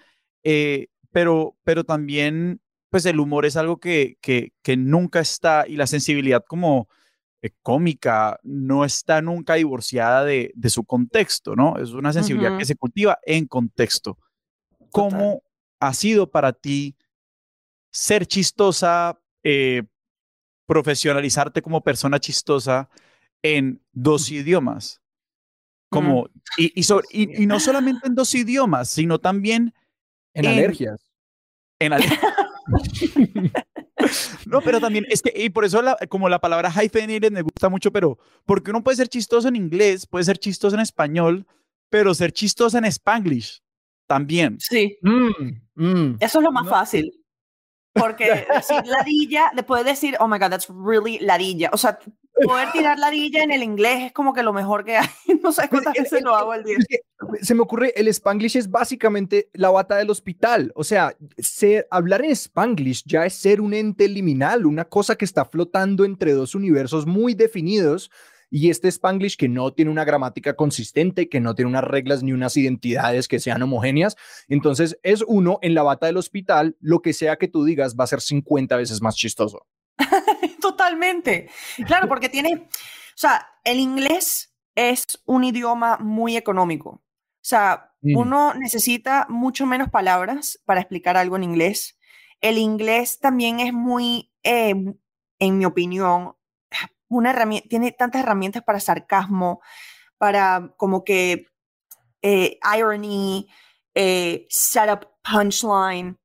[0.44, 5.76] eh, pero, pero también, pues el humor es algo que, que, que nunca está y
[5.76, 6.90] la sensibilidad como
[7.46, 11.78] eh, cómica no está nunca divorciada de, de, su contexto, ¿no?
[11.78, 14.18] Es una sensibilidad que se cultiva en contexto.
[14.90, 15.44] ¿Cómo
[15.80, 16.96] ha sido para ti
[17.92, 19.84] ser chistosa, eh,
[20.66, 22.90] profesionalizarte como persona chistosa
[23.44, 25.04] en dos idiomas?
[25.90, 26.28] Como,
[26.58, 29.76] y, y, y, no solamente en dos idiomas, sino también
[30.34, 31.12] en, alergias.
[31.78, 32.34] En alergias.
[34.46, 37.92] No, pero también es que, y por eso como la palabra hyphenated me gusta mucho,
[37.92, 41.48] pero porque uno puede ser chistoso en inglés, puede ser chistoso en español,
[41.90, 43.62] pero ser chistoso en spanglish
[44.08, 44.58] también.
[44.60, 44.98] Sí.
[45.02, 46.18] Mm, mm.
[46.20, 47.12] Eso es lo más fácil.
[47.94, 51.70] Porque decir ladilla, después de decir, oh my God, that's really ladilla.
[51.72, 51.98] O sea,
[52.44, 55.08] poder tirar ladilla en el inglés es como que lo mejor que hay.
[55.46, 56.78] No sé cuántas veces lo hago al día.
[57.42, 60.72] Se me ocurre, el spanglish es básicamente la bata del hospital.
[60.76, 65.26] O sea, ser, hablar en spanglish ya es ser un ente liminal, una cosa que
[65.26, 68.10] está flotando entre dos universos muy definidos
[68.50, 72.32] y este Spanglish que no tiene una gramática consistente, que no tiene unas reglas ni
[72.32, 74.16] unas identidades que sean homogéneas.
[74.48, 78.06] Entonces es uno en la bata del hospital, lo que sea que tú digas va
[78.06, 79.66] a ser 50 veces más chistoso.
[80.62, 81.50] Totalmente.
[81.86, 86.90] Claro, porque tiene, o sea, el inglés es un idioma muy económico.
[86.90, 88.18] O sea, Mm.
[88.18, 91.98] uno necesita mucho menos palabras para explicar algo en inglés.
[92.40, 94.76] El inglés también es muy, eh,
[95.40, 96.36] en mi opinión,
[97.08, 99.60] una herramienta, tiene tantas herramientas para sarcasmo,
[100.20, 101.48] para como que
[102.22, 103.48] eh, irony,
[103.96, 106.20] eh, setup, punchline.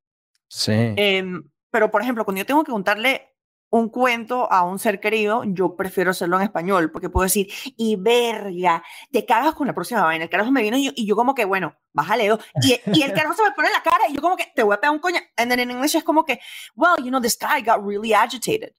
[0.47, 0.71] Sí.
[0.73, 3.30] Em, pero, por ejemplo, cuando yo tengo que contarle
[3.71, 7.47] un cuento a un ser querido, yo prefiero hacerlo en español, porque puedo decir,
[7.77, 10.25] y verga, te cagas con la próxima vaina.
[10.25, 12.43] El carajo me vino y yo, y yo como que, bueno, bájale dos.
[12.61, 14.61] Y, y el carajo se me pone en la cara y yo como que, te
[14.61, 15.19] voy a pegar un coño.
[15.37, 16.39] And then in English es como que,
[16.75, 18.73] well, you know, this guy got really agitated.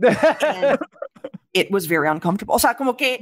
[0.00, 0.78] And
[1.54, 2.54] it was very uncomfortable.
[2.54, 3.18] O sea, como que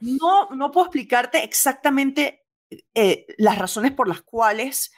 [0.00, 2.46] no, no puedo explicarte exactamente
[2.94, 4.92] eh, las razones por las cuales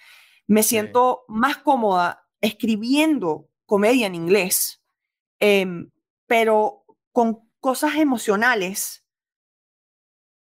[0.49, 4.82] me siento más cómoda escribiendo comedia en inglés,
[5.43, 5.90] em,
[6.26, 9.05] pero con cosas emocionales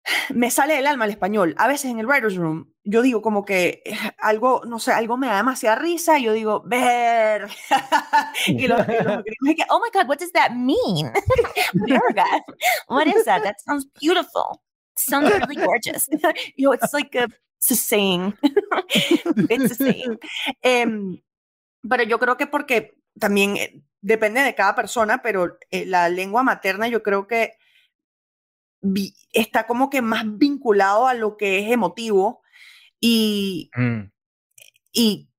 [0.33, 1.55] me sale del alma el español.
[1.57, 5.15] A veces en el writer's room yo digo como que eh, algo, no sé, algo
[5.15, 7.47] me da demasiada risa y yo digo, ver.
[8.47, 9.23] y los, y los
[9.55, 11.11] que, oh my God, what does that mean?
[11.73, 12.25] Verga.
[12.87, 13.43] What is that?
[13.43, 14.61] That sounds beautiful.
[14.95, 16.09] Sounds really gorgeous.
[16.57, 18.33] you know, it's like a, it's a saying.
[18.41, 20.17] it's a saying.
[20.63, 21.21] Em,
[21.87, 26.43] pero yo creo que porque también eh, depende de cada persona, pero eh, la lengua
[26.43, 27.53] materna yo creo que
[28.81, 32.41] vi- está como que más vinculado a lo que es emotivo
[32.99, 34.11] y, Mm,
[34.91, 35.29] y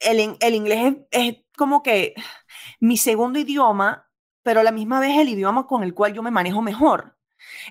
[0.00, 2.14] el, el inglés es, es como que
[2.80, 4.08] mi segundo idioma,
[4.42, 7.16] pero a la misma vez el idioma con el cual yo me manejo mejor.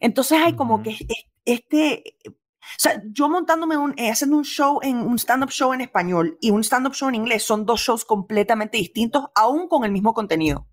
[0.02, 1.06] Entonces hay como que es-
[1.46, 2.18] este,
[2.62, 6.38] o sea, yo montándome un, eh, haciendo un show en un stand-up show en español
[6.42, 10.14] y un stand-up show en inglés son dos shows completamente distintos, aún con el mismo
[10.14, 10.68] contenido.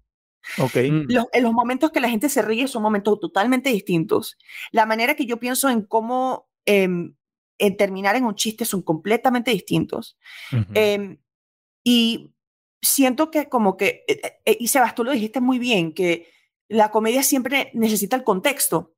[0.59, 0.77] Ok.
[0.77, 4.37] mm, Los, en los momentos que la gente se ríe son momentos totalmente distintos.
[4.71, 7.15] La manera que yo pienso en cómo em,
[7.59, 10.17] en terminar en un chiste son completamente distintos.
[10.53, 10.65] ujú.
[10.75, 11.19] Em,
[11.85, 12.35] y
[12.81, 16.29] siento que como que, eh, eh, y Sebas, tú lo dijiste muy bien, que
[16.69, 18.95] la comedia siempre necesita el contexto,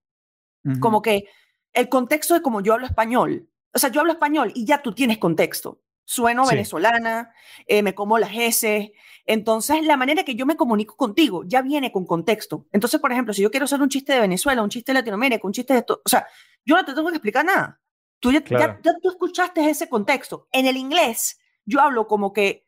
[0.65, 0.81] Ujú.
[0.81, 1.25] como que
[1.73, 3.49] el contexto de como yo hablo español.
[3.73, 5.83] O sea, yo hablo español y ya tú tienes contexto.
[6.05, 6.55] Sueno Sí.
[6.57, 7.33] venezolana,
[7.67, 8.93] eh, me como las S.
[9.27, 12.67] Entonces, la manera que yo me comunico contigo ya viene con contexto.
[12.73, 15.47] Entonces, por ejemplo, si yo quiero hacer un chiste de Venezuela, un chiste de Latinoamérica,
[15.47, 16.27] un chiste de esto, o sea,
[16.65, 17.81] yo no te tengo que explicar nada.
[18.19, 18.79] Tú ya, ya- Claro.
[18.83, 20.49] ya tú escuchaste ese contexto.
[20.51, 22.67] En el inglés, yo hablo como que,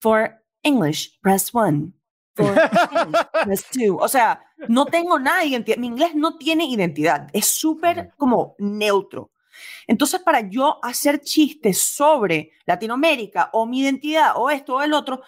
[0.00, 1.92] for English, press one.
[2.34, 2.54] For
[3.72, 3.96] two.
[3.98, 5.76] O sea, no tengo nada de identidad.
[5.78, 7.28] Mi inglés no tiene identidad.
[7.32, 9.30] Es súper como neutro.
[9.86, 15.22] Entonces, para yo hacer chistes sobre Latinoamérica o mi identidad o esto o el otro,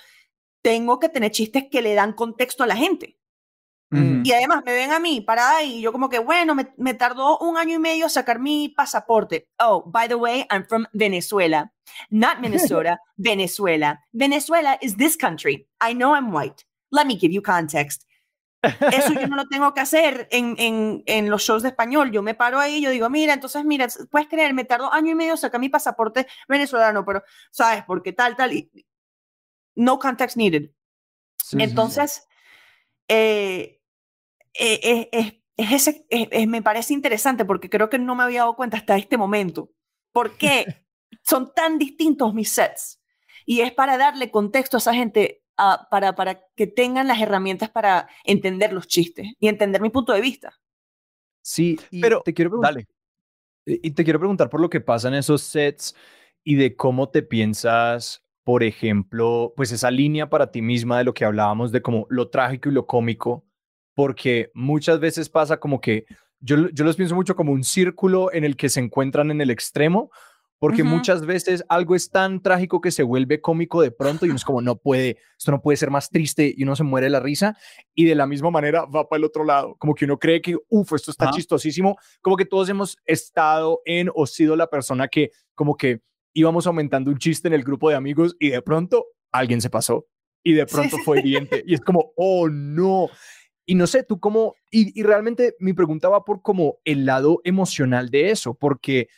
[0.63, 3.19] tengo que tener chistes que le dan contexto a la gente.
[4.25, 7.39] Y además me ven a mí parada y yo como que, bueno, me, me tardó
[7.39, 9.49] un año y medio sacar mi pasaporte.
[9.61, 11.73] Oh, by the way, I'm from Venezuela.
[12.11, 14.01] Not Minnesota, Venezuela.
[14.13, 15.69] Venezuela is this country.
[15.81, 16.65] I know I'm white.
[16.95, 18.05] Let me give you context.
[18.63, 22.11] Eso yo no lo tengo que hacer en, en, en los shows de español.
[22.13, 25.13] Yo me paro ahí y yo digo, mira, entonces, mira, puedes creer, me tardó año
[25.13, 27.85] y medio sacar mi pasaporte venezolano, pero, ¿sabes?
[27.87, 28.55] Porque tal, tal.
[28.55, 28.71] Y,
[29.75, 30.71] no context needed.
[31.37, 31.63] Sí, sí, sí.
[31.63, 32.27] Entonces,
[33.09, 33.83] eh,
[34.55, 38.57] eh, eh, es ese, eh, me parece interesante porque creo que no me había dado
[38.57, 39.71] cuenta hasta este momento.
[40.13, 40.67] ¿Por qué
[41.23, 43.01] son tan distintos mis sets?
[43.47, 47.71] Y es para darle contexto a esa gente, ah, para, para que tengan las herramientas
[47.71, 50.59] para entender los chistes y entender mi punto de vista.
[51.43, 52.89] Sí, y Pero, te quiero preguntar, Dale.
[53.67, 55.95] y te quiero preguntar por lo que pasa en esos sets
[56.43, 61.15] y de cómo te piensas, por ejemplo, pues esa línea para ti misma de lo
[61.15, 63.45] que hablábamos de como lo trágico y lo cómico,
[63.95, 66.07] porque muchas veces pasa como que
[66.41, 69.51] yo, yo los pienso mucho como un círculo en el que se encuentran en el
[69.51, 70.11] extremo,
[70.59, 74.37] porque muchas veces algo es tan trágico que se vuelve cómico de pronto y uno
[74.37, 77.11] es como, no puede, esto no puede ser más triste y uno se muere de
[77.11, 77.57] la risa
[77.95, 80.57] y de la misma manera va para el otro lado, como que uno cree que,
[80.69, 85.31] uff, esto está chistosísimo, como que todos hemos estado en o sido la persona que
[85.55, 86.01] como que
[86.33, 90.07] íbamos aumentando un chiste en el grupo de amigos y de pronto alguien se pasó
[90.43, 93.09] y de pronto sí, fue evidente y es como, oh no.
[93.67, 97.41] Y no sé, tú cómo, y, y realmente mi pregunta va por como el lado
[97.45, 99.09] emocional de eso, porque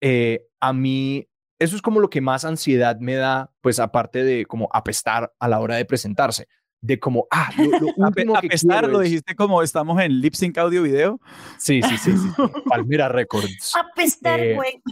[0.00, 1.26] eh, a mí
[1.58, 5.46] eso es como lo que más ansiedad me da, pues aparte de como apestar a
[5.48, 6.48] la hora de presentarse,
[6.82, 7.70] de como, ah, lo, lo
[8.06, 11.20] Ape- último a que quiero lo es- dijiste como estamos en lip sync audio video.
[11.58, 12.28] Sí, sí, sí, sí, sí,
[12.66, 13.74] Palmera Records.
[13.76, 14.82] Apestar, Eh, güey.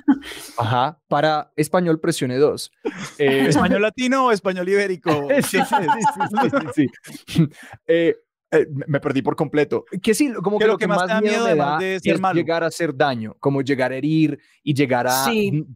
[0.59, 2.71] Ajá, para español presione 2.
[3.17, 5.29] Eh, ¿Español latino o español ibérico?
[5.43, 6.87] sí, sí, sí, sí, sí,
[7.27, 7.49] sí.
[7.87, 8.15] Eh,
[8.51, 9.85] eh, me perdí por completo.
[10.03, 13.37] Que sí, como que, lo, que, más, miedo, me da es llegar a hacer daño,
[13.41, 15.27] como llegar a herir y llegar a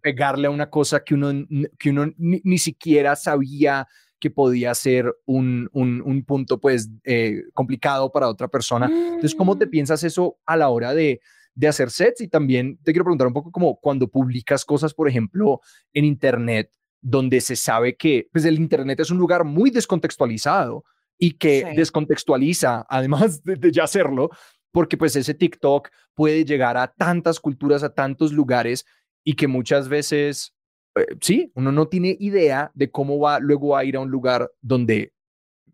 [0.00, 1.46] pegarle a una cosa que uno,
[1.78, 3.86] que uno ni, siquiera sabía
[4.18, 8.86] que podía ser un, un, punto pues eh, complicado para otra persona.
[8.86, 9.70] Entonces, ¿cómo te mm.
[9.70, 11.20] piensas eso a la hora de,
[11.54, 12.22] de hacer sets?
[12.22, 15.60] Y también te quiero preguntar un poco como cuando publicas cosas, por ejemplo,
[15.92, 16.70] en Internet,
[17.02, 20.84] donde se sabe que pues el Internet es un lugar muy descontextualizado
[21.18, 24.30] y que descontextualiza, además de, ya hacerlo,
[24.72, 28.86] porque pues ese TikTok puede llegar a tantas culturas, a tantos lugares
[29.24, 30.54] y que muchas veces,
[30.96, 34.50] eh, sí, uno no tiene idea de cómo va luego a ir a un lugar
[34.60, 35.12] donde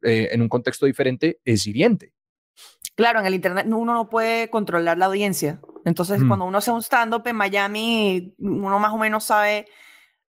[0.03, 2.13] eh, en un contexto diferente es hiriente.
[2.95, 5.61] Claro, en el Internet uno no puede controlar la audiencia.
[5.85, 9.67] Entonces, cuando uno hace un stand-up en Miami, uno más o menos sabe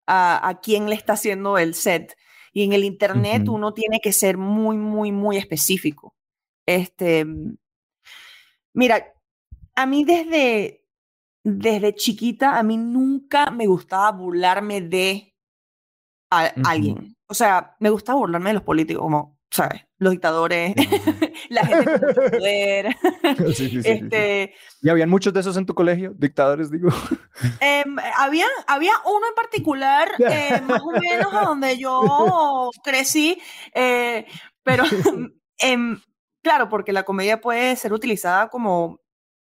[0.07, 2.15] a, a quién le está haciendo el set.
[2.53, 6.15] Y en el Internet uno tiene que ser muy, muy, muy específico.
[6.67, 7.27] Este,
[8.75, 9.15] mira,
[9.75, 10.85] a mí desde,
[11.45, 15.35] desde chiquita, a mí nunca me gustaba burlarme de
[16.31, 17.17] alguien.
[17.27, 19.88] O sea, me gustaba burlarme de los políticos, como, ¿sabes?
[20.01, 20.75] Los dictadores,
[21.49, 22.97] la gente con mucho poder.
[23.85, 26.15] este, ¿Y habían muchos de esos en tu colegio?
[26.17, 26.89] Dictadores, digo.
[27.61, 33.41] Em, había, había uno en particular, eh, más o menos a donde yo crecí,
[33.75, 34.27] eh,
[34.65, 34.85] pero
[35.59, 36.01] em,
[36.43, 39.01] claro, porque la comedia puede ser utilizada como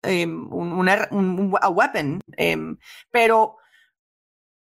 [0.04, 2.22] em, un, una, un, weapon,
[3.10, 3.58] pero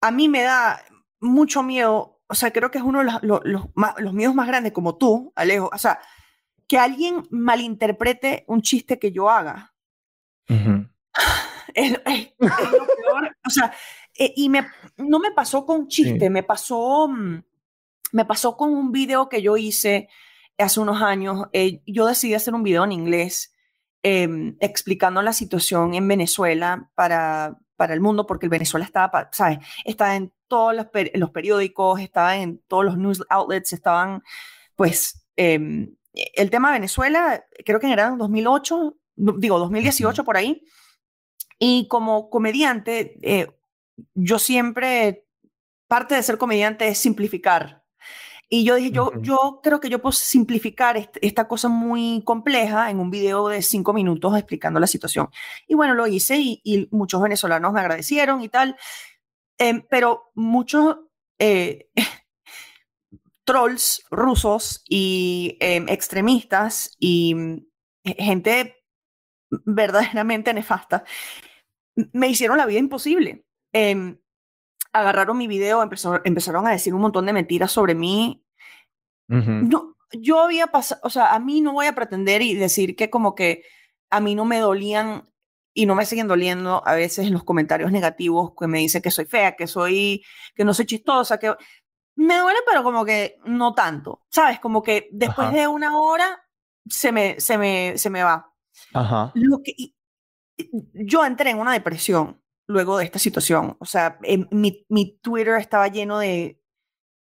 [0.01, 0.79] a mí me da
[1.19, 3.63] mucho miedo, o sea, creo que es uno de los, los, los,
[3.97, 5.99] los miedos más grandes, como tú, Alejo, o sea,
[6.67, 9.73] que alguien malinterprete un chiste que yo haga.
[11.73, 13.37] es, lo peor.
[13.45, 13.73] O sea,
[14.17, 14.67] eh, y me,
[14.97, 17.43] no me pasó con chiste, me pasó, mm,
[18.11, 20.09] me pasó con un video que yo hice
[20.57, 21.47] hace unos años.
[21.53, 23.53] Eh, yo decidí hacer un video en inglés
[24.03, 29.59] em, explicando la situación en Venezuela para, para el mundo, porque el Venezuela estaba, ¿sabes?
[29.85, 34.23] Estaba en todos los, los, periódicos, estaba en todos los news outlets, estaban,
[34.75, 40.63] pues, eh, el tema de Venezuela, creo que era en 2008, digo 2018 por ahí,
[41.59, 43.47] y como comediante, eh,
[44.13, 45.25] yo siempre,
[45.87, 47.83] parte de ser comediante es simplificar.
[48.49, 52.99] Y yo dije, yo, yo creo que yo puedo simplificar esta cosa muy compleja en
[52.99, 55.29] un video de cinco minutos explicando la situación.
[55.67, 58.77] Y bueno, lo hice y, muchos venezolanos me agradecieron y tal.
[59.57, 60.97] Em, pero muchos
[61.39, 61.89] eh,
[63.45, 67.65] trolls rusos y em, extremistas y mm,
[68.17, 68.77] gente
[69.65, 71.03] verdaderamente nefasta
[72.13, 73.45] me hicieron la vida imposible.
[73.73, 74.17] Em,
[74.93, 78.43] agarraron mi video, empezaron a decir un montón de mentiras sobre mí.
[79.27, 83.09] no, yo había pasado, o sea, a mí no voy a pretender y decir que
[83.09, 83.63] como que
[84.09, 85.29] a mí no me dolían
[85.73, 89.11] y no me siguen doliendo a veces en los comentarios negativos que me dicen que
[89.11, 90.23] soy fea, que soy,
[90.55, 91.53] que no soy chistosa, que
[92.15, 94.59] me duele, pero como que no tanto, ¿sabes?
[94.59, 96.43] Como que después de una hora
[96.89, 98.51] se me, se me, se me va.
[98.93, 99.31] Ajá.
[99.35, 99.73] Lo que,
[100.93, 103.75] yo entré en una depresión luego de esta situación.
[103.79, 104.19] O sea,
[104.51, 106.61] mi, mi Twitter estaba lleno de,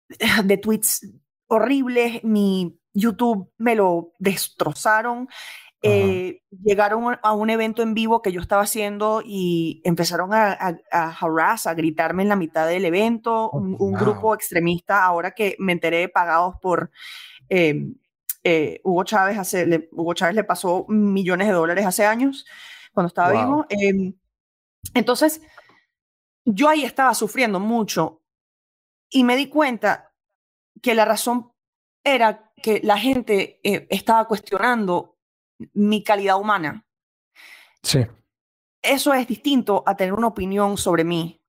[0.44, 1.06] de tweets
[1.46, 5.28] horribles, mi YouTube me lo destrozaron.
[5.86, 10.78] Eh, llegaron a un evento en vivo que yo estaba haciendo y empezaron a, a,
[10.90, 13.50] a harass, a gritarme en la mitad del evento.
[13.50, 16.90] Oh, un, grupo extremista, ahora que me enteré, pagados por
[17.50, 17.96] em,
[18.44, 19.36] eh, Hugo Chávez.
[19.36, 22.46] Hace, le, Hugo Chávez le pasó millones de dólares hace años,
[22.94, 23.66] cuando estaba vivo.
[24.92, 25.40] Entonces,
[26.44, 28.22] yo ahí estaba sufriendo mucho
[29.10, 30.12] y me di cuenta
[30.82, 31.52] que la razón
[32.04, 35.18] era que la gente eh, estaba cuestionando
[35.72, 36.84] mi calidad humana.
[37.82, 38.00] Sí.
[38.82, 41.40] Eso es distinto a tener una opinión sobre mí.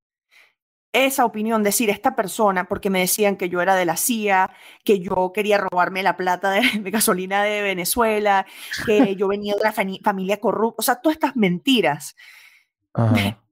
[0.93, 4.49] Esa opinión, decir, esta persona, porque me decían que yo era de la CIA,
[4.85, 6.61] que yo quería robarme la plata de,
[6.91, 8.45] gasolina de Venezuela,
[8.85, 12.15] que yo venía de una familia corrupta, o sea, todas estas mentiras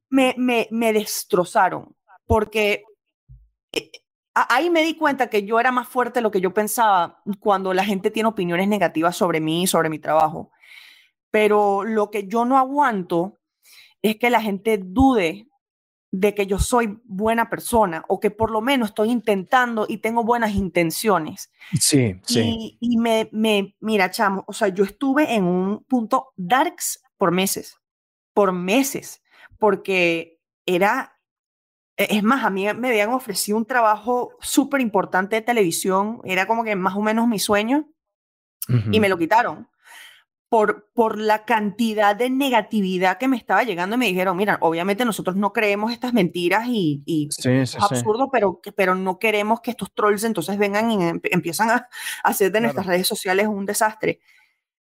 [0.10, 2.84] me, me, me destrozaron, porque
[3.72, 3.92] eh,
[4.34, 7.74] ahí me di cuenta que yo era más fuerte de lo que yo pensaba cuando
[7.74, 10.52] la gente tiene opiniones negativas sobre mí y sobre mi trabajo.
[11.32, 13.40] Pero lo que yo no aguanto
[14.02, 15.48] es que la gente dude
[16.12, 20.24] de que yo soy buena persona o que por lo menos estoy intentando y tengo
[20.24, 21.50] buenas intenciones.
[21.80, 22.78] Sí, sí.
[22.80, 27.80] Y, me, me, mira, chamo, o sea, yo estuve en un punto darks por meses,
[28.36, 29.23] por meses,
[29.64, 31.18] porque era
[31.96, 36.48] e-, es más, a mí me habían ofrecido un trabajo súper importante de televisión, era
[36.48, 37.88] como que más o menos mi sueño,
[38.92, 39.70] y me lo quitaron.
[40.50, 45.06] por, por la cantidad de negatividad que me estaba llegando y me dijeron, mira, obviamente
[45.06, 49.94] nosotros no creemos estas mentiras y, y es absurdo, pero, pero no queremos que estos
[49.94, 51.88] trolls entonces vengan y em, empiezan a,
[52.26, 54.20] hacer de nuestras redes sociales un desastre.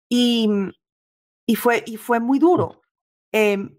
[0.08, 0.48] Y,
[1.46, 2.80] y, fue, y fue muy duro.
[3.30, 3.76] Em,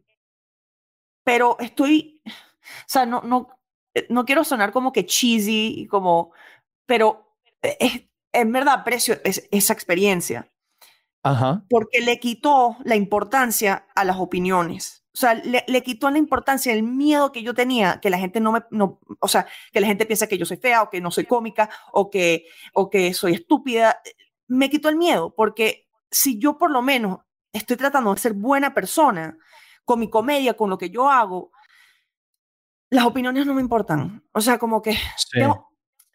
[1.25, 2.29] pero estoy, o
[2.87, 3.49] sea, no, no,
[3.93, 6.31] eh, no quiero sonar como que cheesy, como,
[6.85, 10.49] pero eh, es, en verdad aprecio esa experiencia.
[11.23, 11.65] Ajá.
[11.69, 15.03] Porque le quitó la importancia a las opiniones.
[15.11, 18.39] O sea, le, le, quitó la importancia, el miedo que yo tenía, que la gente
[18.39, 21.01] no me, no, o sea, que la gente piensa que yo soy fea o que
[21.01, 24.01] no soy cómica o que, o que soy estúpida.
[24.47, 27.19] Me quitó el miedo, porque si yo por lo menos
[27.53, 29.37] estoy tratando de ser buena persona
[29.85, 31.51] con mi comedia, con lo que yo hago,
[32.89, 34.23] las opiniones no me importan.
[34.33, 34.97] O sea, como que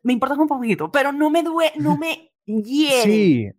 [0.03, 3.03] me importan un poquito, pero no me duele, no me hiere.
[3.03, 3.51] Sí,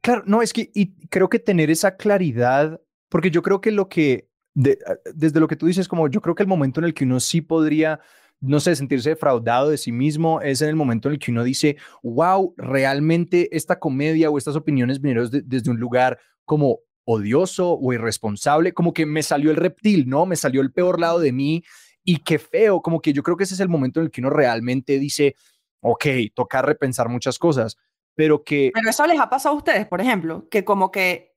[0.00, 3.88] claro, no, es que y creo que tener esa claridad, porque yo creo que lo
[3.88, 7.04] que, desde lo que tú dices, como yo creo que el momento en el que
[7.04, 8.00] uno sí podría
[8.40, 11.44] no sé, sentirse defraudado de sí mismo es en el momento en el que uno
[11.44, 17.92] dice, wow, realmente esta comedia o estas opiniones vinieron desde un lugar como odioso o
[17.92, 20.26] irresponsable, como que me salió el reptil, ¿no?
[20.26, 21.62] Me salió el peor lado de mí
[22.02, 24.20] y qué feo, como que yo creo que ese es el momento en el que
[24.20, 25.36] uno realmente dice,
[25.80, 27.76] ok, toca repensar muchas cosas,
[28.14, 28.70] pero que...
[28.74, 31.34] Pero eso les ha pasado a ustedes, por ejemplo, que como que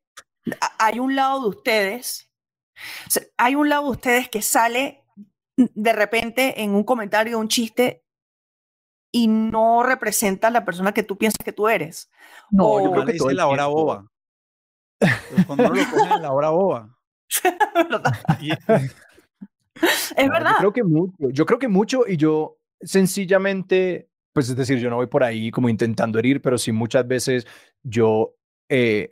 [0.80, 2.32] hay un lado de ustedes,
[3.38, 5.04] hay un lado de ustedes que sale
[5.56, 8.04] de repente en un comentario, un chiste,
[9.12, 12.10] y no representa a la persona que tú piensas que tú eres.
[12.52, 14.06] No, yo creo que dice la hora boba.
[15.46, 16.98] Cuando uno lo pone en la hora boba.
[20.16, 20.56] es verdad.
[20.62, 24.90] Yo creo que mucho, yo creo que mucho y yo sencillamente, pues es decir, yo
[24.90, 27.46] no voy por ahí como intentando herir, pero sí muchas veces
[27.84, 28.36] yo
[28.70, 29.10] eh,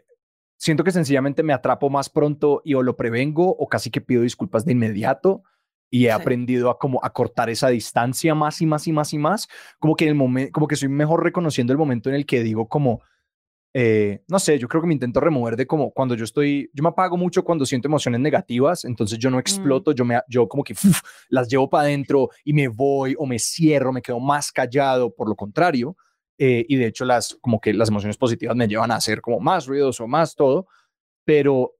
[0.57, 4.21] siento que sencillamente me atrapo más pronto y o lo prevengo o casi que pido
[4.21, 5.43] disculpas de inmediato
[5.89, 9.17] y he aprendido a como a cortar esa distancia más y más y más y
[9.17, 9.47] más,
[9.79, 12.43] como que en el momento, como que soy mejor reconociendo el momento en el que
[12.43, 13.01] digo como,
[13.77, 16.81] eh, no sé, yo creo que me intento remover de como cuando yo estoy, yo
[16.81, 19.41] me apago mucho cuando siento emociones negativas, entonces yo no mm.
[19.41, 20.73] exploto, yo, me, yo como que
[21.29, 25.27] las llevo para adentro y me voy o me cierro, me quedo más callado, por
[25.27, 25.97] lo contrario,
[26.37, 29.41] eh, y de hecho las, como que las emociones positivas me llevan a hacer como
[29.41, 30.67] más ruidoso, más todo,
[31.25, 31.73] pero,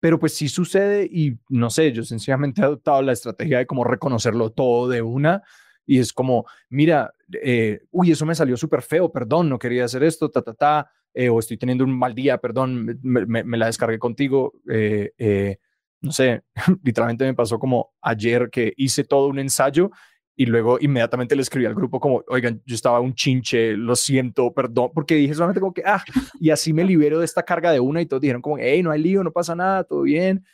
[0.00, 3.84] pero pues sí sucede y no sé, yo sencillamente he adoptado la estrategia de como
[3.84, 5.44] reconocerlo todo de una
[5.86, 10.02] y es como, mira, eh, uy, eso me salió súper feo, perdón, no quería hacer
[10.02, 13.98] esto, ta, ta, ta, eh, o estoy teniendo un mal día, perdón, me, la descargué
[13.98, 14.52] contigo.
[14.70, 15.56] Eh, eh,
[16.02, 16.42] no sé,
[16.84, 19.90] literalmente me pasó como ayer que hice todo un ensayo
[20.36, 24.52] y luego inmediatamente le escribí al grupo como, oigan, yo estaba un chinche, lo siento,
[24.52, 26.04] perdón, porque dije solamente como que, ah,
[26.38, 28.90] y así me libero de esta carga de una y todos dijeron como, hey, no
[28.90, 30.44] hay lío, no pasa nada, todo bien.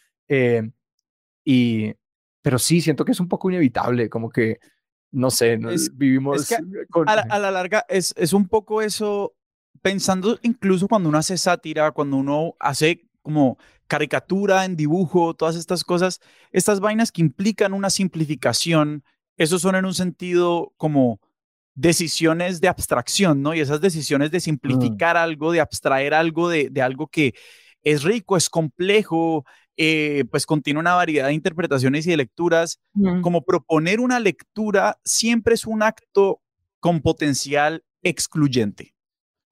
[1.44, 1.92] y,
[2.40, 4.60] pero sí, siento que es un poco inevitable, como que,
[5.12, 5.58] no sé,
[5.92, 6.50] vivimos...
[6.50, 9.34] a, la, a, la, larga es, es un poco eso
[9.82, 15.84] pensando incluso cuando uno hace sátira, cuando uno hace como caricatura en dibujo, todas estas
[15.84, 19.04] cosas, estas vainas que implican una simplificación,
[19.36, 21.20] esos son en un sentido como
[21.74, 23.54] decisiones de abstracción, ¿no?
[23.54, 24.42] Y esas decisiones de mm.
[24.42, 27.34] simplificar algo, de abstraer algo, de, de, algo que
[27.82, 29.44] es rico, es complejo,
[29.76, 32.80] eh, pues contiene una variedad de interpretaciones y de lecturas,
[33.22, 36.40] como proponer una lectura siempre es un acto
[36.80, 38.94] con potencial excluyente.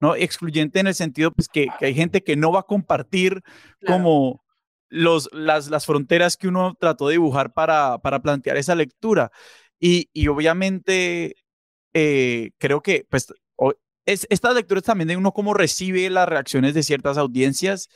[0.01, 0.17] ¿no?
[0.17, 3.43] Excluyente en el sentido pues, que, hay gente que no va a compartir
[3.87, 4.43] como
[4.89, 9.31] los, las, las fronteras que uno trató de dibujar para, para plantear esa lectura.
[9.79, 11.37] Y, y obviamente
[11.95, 13.33] eh, creo que pues,
[14.07, 17.89] es, estas lecturas también de uno cómo recibe las reacciones de ciertas audiencias,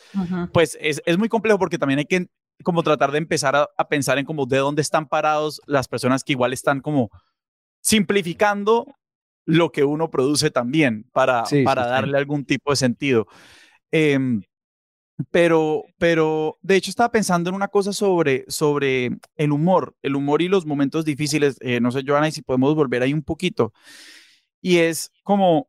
[0.52, 2.28] pues es, es, muy complejo porque también hay que
[2.62, 6.22] como tratar de empezar a, a pensar en como de dónde están parados las personas
[6.22, 7.10] que igual están como
[7.80, 8.86] simplificando
[9.44, 13.26] lo que uno produce también para, para darle algún tipo de sentido.
[13.90, 14.42] Em,
[15.30, 20.42] pero, pero de hecho estaba pensando en una cosa sobre, sobre el humor, el humor
[20.42, 21.56] y los momentos difíciles.
[21.60, 23.72] Eh, no sé, Joana, y si podemos volver ahí un poquito.
[24.60, 25.68] Y es como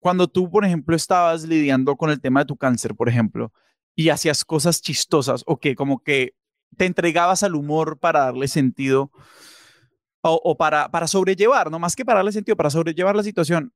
[0.00, 3.52] cuando tú, por ejemplo, estabas lidiando con el tema de tu cáncer, por ejemplo,
[3.94, 6.34] y hacías cosas chistosas o que como que
[6.76, 9.10] te entregabas al humor para darle sentido
[10.20, 13.72] o, para, para sobrellevar, no más que para darle sentido, para sobrellevar la situación.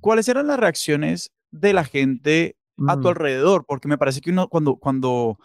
[0.00, 3.06] ¿Cuáles eran las reacciones de la gente a tu mm.
[3.06, 3.64] alrededor?
[3.66, 5.38] Porque me parece que uno cuando, cuando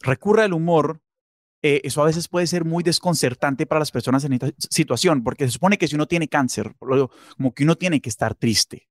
[0.00, 1.00] recurre al humor,
[1.62, 5.44] eh, eso a veces puede ser muy desconcertante para las personas en esta situación, porque
[5.46, 8.88] se supone que si uno tiene cáncer, como que uno tiene que estar triste.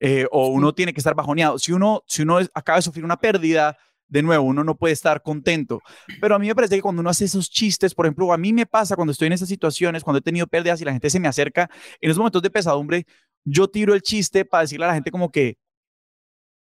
[0.00, 1.58] Eh, o uno tiene que estar bajoneado.
[1.58, 3.76] Si uno, si uno acaba de sufrir una pérdida,
[4.08, 5.80] de nuevo, uno no puede estar contento.
[6.20, 8.52] Pero a mí me parece que cuando uno hace esos chistes, por ejemplo, a mí
[8.52, 11.20] me pasa cuando estoy en esas situaciones, cuando he tenido pérdidas y la gente se
[11.20, 11.68] me acerca,
[12.00, 13.06] en esos momentos de pesadumbre,
[13.44, 15.58] yo tiro el chiste para decirle a la gente como que,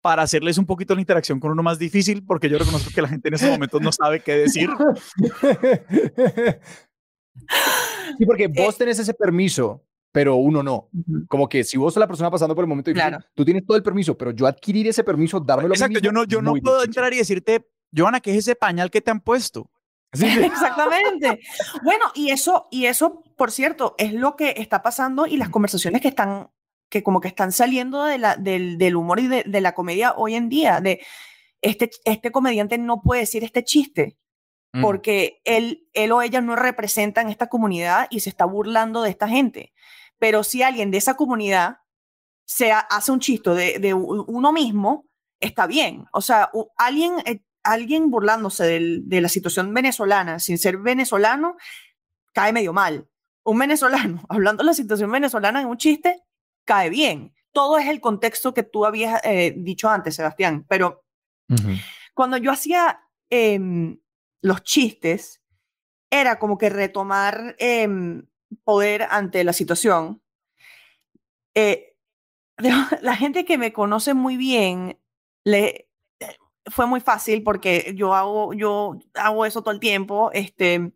[0.01, 3.07] para hacerles un poquito la interacción con uno más difícil, porque yo reconozco que la
[3.07, 4.69] gente en esos momentos no sabe qué decir.
[8.17, 9.84] Sí, porque vos tenés ese permiso
[10.16, 10.88] pero uno no.
[11.28, 13.76] Como que si vos sos la persona pasando por el momento difícil, tú tienes todo
[13.76, 17.11] el permiso, pero yo adquirir ese permiso, dármelo Exacto, yo no, yo no puedo entrar
[17.13, 19.70] y decirte, Joana, ¿qué es ese pañal que te han puesto?
[20.13, 21.41] Exactamente.
[21.84, 26.01] bueno, y eso, y eso, por cierto, es lo que está pasando y las conversaciones
[26.01, 26.49] que están,
[26.88, 30.13] que como que están saliendo de la, del, del humor y de, de, la comedia
[30.16, 31.01] hoy en día, de
[31.61, 34.18] este, este comediante no puede decir este chiste
[34.72, 34.82] mm.
[34.82, 39.28] porque él, él o ella no representan esta comunidad y se está burlando de esta
[39.28, 39.74] gente.
[40.20, 41.78] Pero si alguien de esa comunidad
[42.45, 43.49] se hace un chiste
[43.80, 45.07] de, uno mismo,
[45.39, 46.05] está bien.
[46.13, 51.57] O sea, alguien, eh, alguien burlándose de la situación venezolana sin ser venezolano,
[52.34, 53.07] cae medio mal.
[53.43, 56.24] Un venezolano hablando de la situación venezolana en un chiste,
[56.66, 57.34] cae bien.
[57.51, 60.66] Todo es el contexto que tú habías eh, dicho antes, Sebastián.
[60.68, 61.03] Pero
[62.13, 62.99] cuando yo hacía
[63.30, 63.99] em,
[64.41, 65.41] los chistes,
[66.09, 68.28] era como que retomar em,
[68.63, 70.21] poder ante la situación.
[71.53, 71.95] Eh,
[73.01, 74.99] la gente que me conoce muy bien,
[75.43, 75.89] le,
[76.67, 80.93] fue muy fácil porque yo hago, yo hago eso todo el tiempo, este,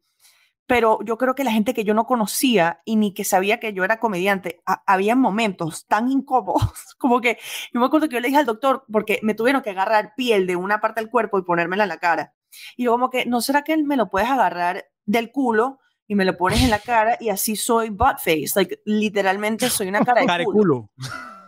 [0.65, 3.73] pero yo creo que la gente que yo no conocía y ni que sabía que
[3.73, 6.61] yo era comediante, había momentos tan incómodos,
[6.97, 7.37] como que
[7.73, 10.47] yo me acuerdo que yo le dije al doctor, porque me tuvieron que agarrar piel
[10.47, 12.33] de una parte del cuerpo y ponérmela en la cara.
[12.75, 15.79] Y yo como que, ¿no será que me lo puedes agarrar del culo?
[16.09, 19.89] Y me lo pones en la cara y así soy butt face, like literalmente soy
[19.89, 20.89] una cara de culo.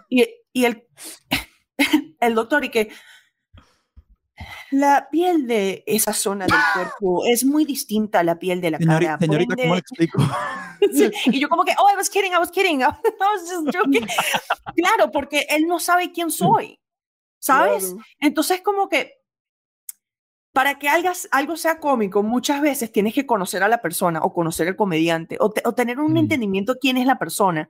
[0.08, 0.88] Y, y el,
[2.20, 2.92] el doctor y que
[4.70, 8.78] la piel de esa zona del cuerpo es muy distinta a la piel de la
[8.78, 9.18] cara.
[9.18, 10.22] Señorita, ¿cómo le explico?
[11.26, 14.08] y yo como que, oh, I was kidding, I was kidding, I was just joking.
[14.76, 16.80] claro, porque él no sabe quién soy,
[17.40, 17.96] ¿sabes?
[18.20, 19.21] Entonces como que
[20.54, 24.68] para que algo sea cómico, muchas veces tienes que conocer a la persona o conocer
[24.68, 27.70] al comediante o, tener un entendimiento de quién es la persona.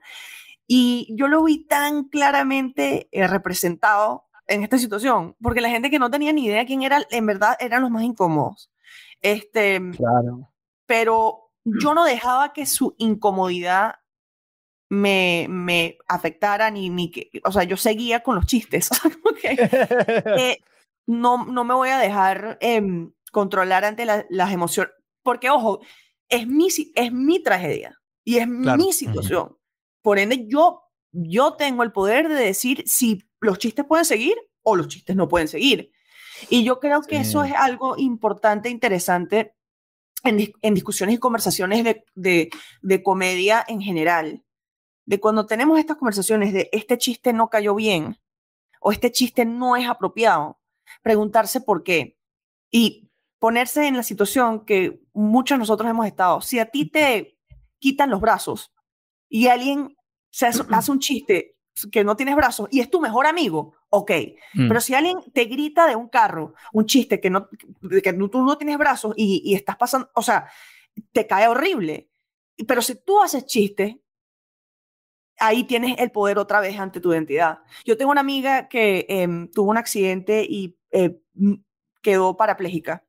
[0.66, 5.98] Y yo lo vi tan claramente eh, representado en esta situación, porque la gente que
[5.98, 8.70] no tenía ni idea quién era, en verdad eran los más incómodos.
[9.20, 10.50] Este, claro.
[10.86, 13.96] Pero yo no dejaba que su incomodidad
[14.88, 18.90] me, me afectara ni, ni que, o sea, yo seguía con los chistes.
[19.24, 19.56] okay.
[20.36, 20.58] eh,
[21.06, 24.92] no, no me voy a dejar em, controlar ante las emociones,
[25.22, 25.80] porque ojo,
[26.28, 29.56] es mi, es mi tragedia y es mi situación.
[30.00, 30.82] Por ende, yo,
[31.12, 35.28] yo tengo el poder de decir si los chistes pueden seguir o los chistes no
[35.28, 35.92] pueden seguir.
[36.48, 39.54] Y yo creo que eso es algo importante, interesante
[40.24, 42.50] en, en discusiones y conversaciones de, de,
[42.80, 44.44] de, comedia en general.
[45.04, 48.18] De cuando tenemos estas conversaciones de este chiste no cayó bien
[48.80, 50.61] o este chiste no es apropiado,
[51.02, 52.18] preguntarse por qué
[52.70, 56.40] y ponerse en la situación que muchos de nosotros hemos estado.
[56.40, 57.38] Si a ti te
[57.78, 58.72] quitan los brazos
[59.28, 59.96] y alguien
[60.30, 61.56] se hace, un chiste
[61.90, 64.10] que no tienes brazos y es tu mejor amigo, ok.
[64.54, 64.68] Mm.
[64.68, 67.48] Pero si alguien te grita de un carro un chiste que, no,
[68.02, 70.48] que tú no tienes brazos y, y estás pasando, o sea,
[71.12, 72.08] te cae horrible.
[72.66, 73.96] Pero si tú haces chistes
[75.42, 77.58] ahí tienes el poder otra vez ante tu identidad.
[77.84, 81.18] Yo tengo una amiga que em, tuvo un accidente y eh,
[82.02, 83.04] quedó parapléjica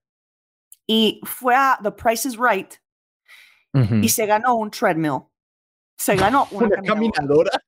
[0.88, 2.76] y fue a The Price is Right
[4.02, 5.22] y se ganó un treadmill.
[5.98, 7.52] Se ganó una, caminadora.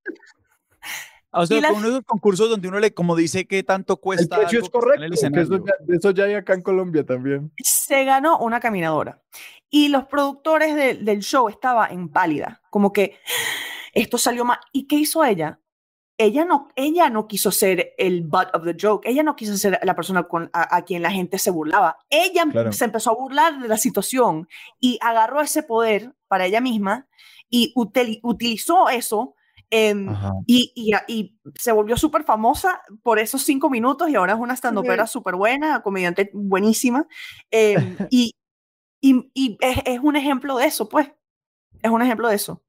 [1.38, 4.38] O sea, uno de los concursos donde uno le, como dice, que tanto cuesta.
[4.38, 5.04] El precio es correcto.
[5.04, 7.52] eso, ya, eso ya hay acá en Colombia también.
[7.62, 9.22] Se ganó una caminadora.
[9.70, 12.62] Y los productores del show estaban en pálida.
[12.70, 13.20] Como que,
[13.92, 14.60] esto salió mal.
[14.72, 15.60] ¿Y qué hizo ella?
[16.18, 19.80] Ella no, ella no quiso ser el butt of the joke, ella no quiso ser
[19.84, 21.98] la persona con, a, quien la gente se burlaba.
[22.10, 24.48] Ella se empezó a burlar de la situación
[24.80, 27.08] y agarró ese poder para ella misma
[27.50, 29.36] y utilizó eso
[29.70, 30.08] em,
[30.48, 30.72] y,
[31.08, 35.36] y, se volvió súper famosa por esos cinco minutos y ahora es una estandopera súper
[35.36, 37.08] buena, comediante buenísima.
[37.52, 38.34] Em, y,
[39.02, 41.12] y, es, es, un ejemplo de eso, pues.
[41.82, 42.64] Es un ejemplo de eso.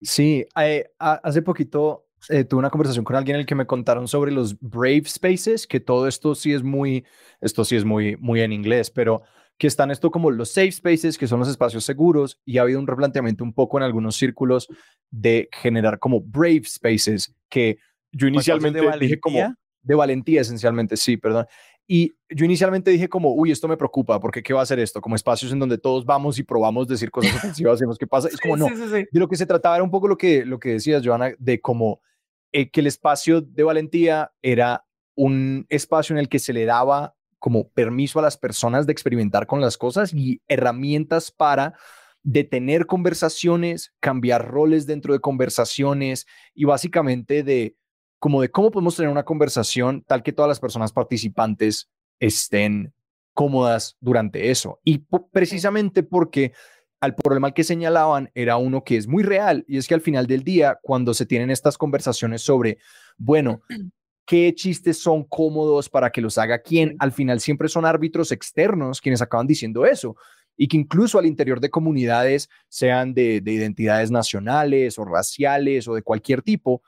[0.00, 4.08] Sí, eh, hace poquito eh, tuve una conversación con alguien en el que me contaron
[4.08, 7.04] sobre los Brave Spaces, que todo esto sí es muy,
[7.40, 9.22] esto sí es muy, muy en inglés, pero
[9.58, 12.80] que están esto como los safe spaces, que son los espacios seguros, y ha habido
[12.80, 14.68] un replanteamiento un poco en algunos círculos
[15.10, 17.78] de generar como brave spaces, que
[18.12, 21.46] yo inicialmente dije como de valentía esencialmente, sí, perdón.
[21.86, 25.02] Y yo inicialmente dije como, uy, esto me preocupa, porque ¿qué va a hacer esto?
[25.02, 28.28] Como espacios en donde todos vamos y probamos decir cosas ofensivas y qué pasa.
[28.28, 30.70] Es como, no, de lo que se trataba era un poco lo que, lo que
[30.70, 32.00] decías, Joana, de como
[32.56, 34.86] eh, que el espacio de valentía era
[35.16, 39.48] un espacio en el que se le daba como permiso a las personas de experimentar
[39.48, 41.74] con las cosas y herramientas para
[42.22, 47.76] detener conversaciones, cambiar roles dentro de conversaciones y básicamente de
[48.20, 51.90] como de cómo podemos tener una conversación tal que todas las personas participantes
[52.20, 52.94] estén
[53.34, 54.78] cómodas durante eso.
[54.84, 56.52] Y precisamente porque
[57.04, 60.26] al problema que señalaban era uno que es muy real y es que al final
[60.26, 62.78] del día, cuando se tienen estas conversaciones sobre,
[63.16, 63.60] bueno,
[64.26, 69.00] qué chistes son cómodos para que los haga quién, al final siempre son árbitros externos
[69.00, 70.16] quienes acaban diciendo eso
[70.56, 76.02] y que incluso al interior de comunidades, sean de, identidades nacionales o raciales o de
[76.02, 76.82] cualquier tipo,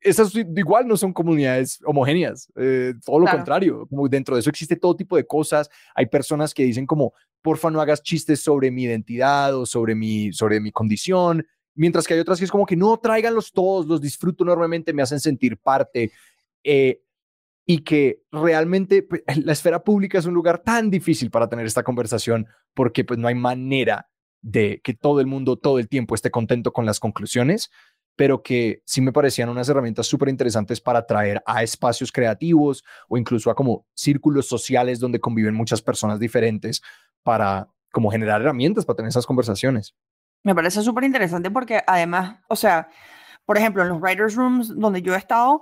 [0.00, 4.76] esas igual no son comunidades homogéneas, eh, todo lo contrario, como dentro de eso existe
[4.76, 7.12] todo tipo de cosas, hay personas que dicen como,
[7.42, 12.14] porfa no hagas chistes sobre mi identidad o sobre mi, sobre mi condición, mientras que
[12.14, 15.56] hay otras que es como que no, tráiganlos todos, los disfruto enormemente, me hacen sentir
[15.58, 16.12] parte.
[16.64, 17.00] Eh,
[17.66, 21.84] y que realmente pues, la esfera pública es un lugar tan difícil para tener esta
[21.84, 24.08] conversación porque pues no hay manera
[24.42, 27.70] de que todo el mundo todo el tiempo esté contento con las conclusiones,
[28.16, 33.16] pero que sí me parecían unas herramientas súper interesantes para traer a espacios creativos o
[33.16, 36.82] incluso a como círculos sociales donde conviven muchas personas diferentes
[37.22, 39.94] para como generar herramientas para tener esas conversaciones.
[40.42, 42.88] Me parece súper interesante porque además, o sea,
[43.44, 45.60] por ejemplo, en los writers rooms donde yo he estado,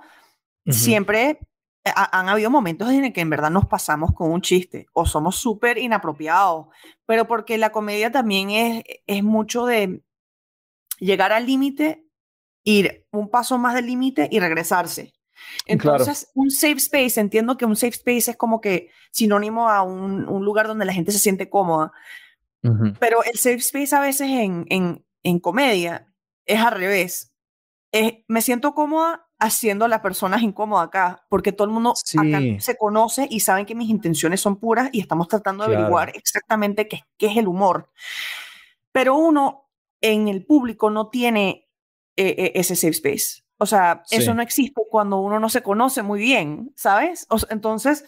[0.67, 1.39] siempre
[1.83, 5.05] eh, han habido momentos en el que en verdad nos pasamos con un chiste o
[5.05, 6.67] somos súper inapropiados,
[7.05, 10.03] pero porque la comedia también es, es mucho de
[10.99, 12.05] llegar al límite,
[12.69, 15.13] ir un paso más del límite y regresarse.
[15.65, 20.27] Entonces, un safe space, entiendo que un safe space es como que sinónimo a un,
[20.27, 21.91] un lugar donde la gente se siente cómoda,
[22.99, 26.13] pero el safe space a veces en, en, en comedia
[26.45, 27.33] es al revés.
[28.27, 32.77] me siento cómoda haciendo a las personas incómodas acá, porque todo el mundo acá se
[32.77, 37.03] conoce y saben que mis intenciones son puras y estamos tratando de averiguar exactamente qué,
[37.17, 37.89] qué, es el humor.
[38.91, 39.69] Pero uno
[40.01, 41.68] en el público no tiene
[42.19, 43.43] eh, eh, ese safe space.
[43.57, 47.27] O sea, eso no existe cuando uno no se conoce muy bien, ¿sabes?
[47.49, 48.03] entonces,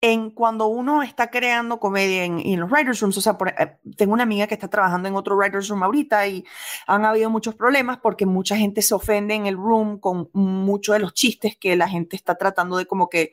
[0.00, 4.24] en cuando uno está creando comedia en, los writers rooms, o sea, eh, tengo una
[4.24, 6.44] amiga que está trabajando en otro writers room ahorita y
[6.88, 11.00] han habido muchos problemas porque mucha gente se ofende en el room con muchos de
[11.00, 13.32] los chistes que la gente está tratando de como que eh,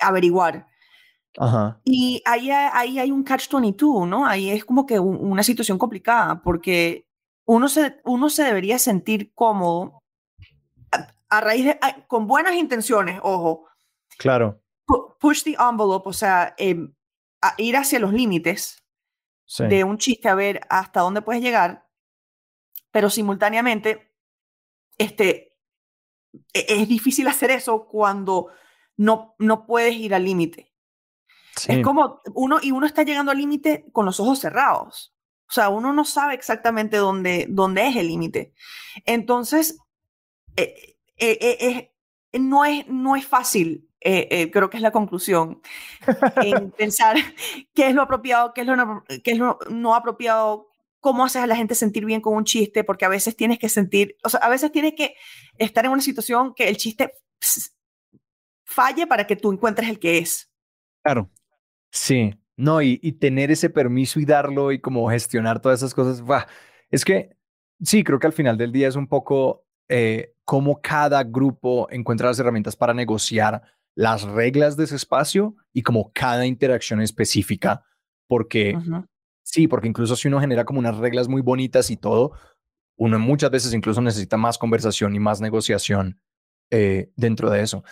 [0.00, 0.66] averiguar.
[1.38, 1.80] Ajá.
[1.84, 4.26] Y ahí, ahí hay un catch-22, ¿no?
[4.26, 7.07] Ahí es como que una situación complicada porque
[7.48, 10.02] uno se, uno se debería sentir cómodo
[11.28, 13.68] a, raíz de, con buenas intenciones, ojo.
[14.18, 14.60] Claro
[15.18, 16.94] push the envelope, o sea, em,
[17.58, 18.84] ir hacia los límites
[19.58, 21.88] de un chiste a ver hasta dónde puedes llegar,
[22.90, 24.12] pero simultáneamente,
[24.98, 25.56] este,
[26.52, 28.48] e, es difícil hacer eso cuando
[28.96, 30.72] no, no puedes ir al límite.
[31.66, 35.16] Es como uno, y uno está llegando al límite con los ojos cerrados.
[35.48, 38.52] O sea, uno no sabe exactamente dónde, dónde es el límite.
[39.06, 39.78] Entonces,
[40.56, 45.60] eh, eh, eh, no, es, no es fácil eh, eh, creo que es la conclusión,
[46.36, 47.16] en pensar
[47.74, 50.68] qué es lo apropiado, qué es lo, no, qué es lo no apropiado,
[51.00, 53.68] cómo haces a la gente sentir bien con un chiste, porque a veces tienes que
[53.68, 55.16] sentir, o sea, a veces tienes que
[55.56, 57.12] estar en una situación que el chiste
[58.64, 60.48] falle para que tú encuentres el que es.
[61.02, 61.30] Claro.
[61.90, 66.22] Sí, no, y, y tener ese permiso y darlo y como gestionar todas esas cosas,
[66.90, 67.36] es que
[67.80, 72.26] sí, creo que al final del día es un poco eh, cómo cada grupo encuentra
[72.26, 73.62] las herramientas para negociar
[73.94, 77.84] las reglas de ese espacio y como cada interacción específica,
[78.26, 78.76] porque
[79.42, 82.32] sí, porque incluso si uno genera como unas reglas muy bonitas y todo,
[82.96, 86.20] uno muchas veces incluso necesita más conversación y más negociación
[86.70, 87.84] eh, dentro de eso.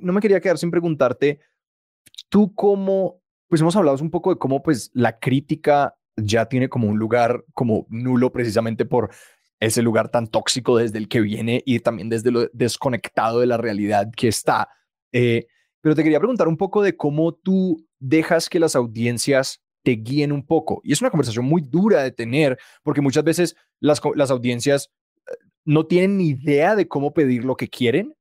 [0.00, 1.40] No me quería quedar sin preguntarte,
[2.28, 3.21] tú cómo,
[3.52, 7.44] pues hemos hablado un poco de cómo pues la crítica ya tiene como un lugar
[7.52, 9.10] como nulo precisamente por
[9.60, 13.58] ese lugar tan tóxico desde el que viene y también desde lo desconectado de la
[13.58, 14.70] realidad que está.
[15.12, 15.48] Eh,
[15.82, 20.32] pero te quería preguntar un poco de cómo tú dejas que las audiencias te guíen
[20.32, 20.80] un poco.
[20.82, 24.90] Y es una conversación muy dura de tener, porque muchas veces las, las audiencias
[25.26, 25.32] eh,
[25.66, 28.14] no tienen ni idea de cómo pedir lo que quieren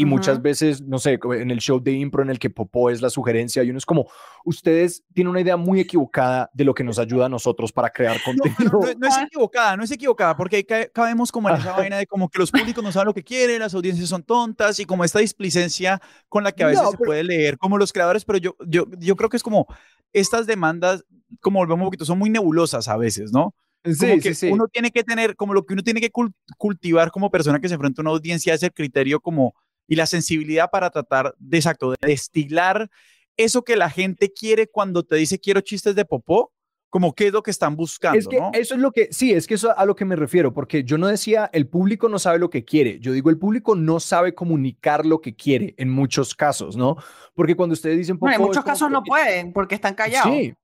[0.00, 3.02] Y muchas veces, no sé, en el show de impro en el que Popó es
[3.02, 4.08] la sugerencia y uno es como,
[4.44, 8.16] ustedes tienen una idea muy equivocada de lo que nos ayuda a nosotros para crear
[8.22, 8.78] contenido.
[8.80, 12.28] No, no, es equivocada, no es equivocada, porque cabemos como en esa vaina de como
[12.28, 15.18] que los públicos no saben lo que quieren, las audiencias son tontas y como esta
[15.18, 18.86] displicencia con la que a veces se puede leer como los creadores, pero yo, yo,
[19.00, 19.66] yo creo que es como
[20.12, 21.04] estas demandas,
[21.40, 23.52] como volvemos un poquito, son muy nebulosas a veces, ¿no?
[23.84, 26.12] Sí, que sí, uno tiene que tener, como lo que uno tiene que
[26.56, 29.54] cultivar como persona que se enfrenta a una audiencia es el criterio como
[29.88, 32.88] y la sensibilidad para tratar de, exacto, de destilar
[33.36, 36.52] eso que la gente quiere cuando te dice quiero chistes de popó,
[36.90, 38.18] como qué es lo que están buscando.
[38.18, 40.52] Es que eso es lo que, sí, es que eso a lo que me refiero,
[40.52, 43.74] porque yo no decía el público no sabe lo que quiere, yo digo el público
[43.74, 46.96] no sabe comunicar lo que quiere en muchos casos, ¿no?
[47.34, 50.32] Porque cuando ustedes dicen popó, en muchos casos no pueden porque están callados.
[50.32, 50.54] Sí,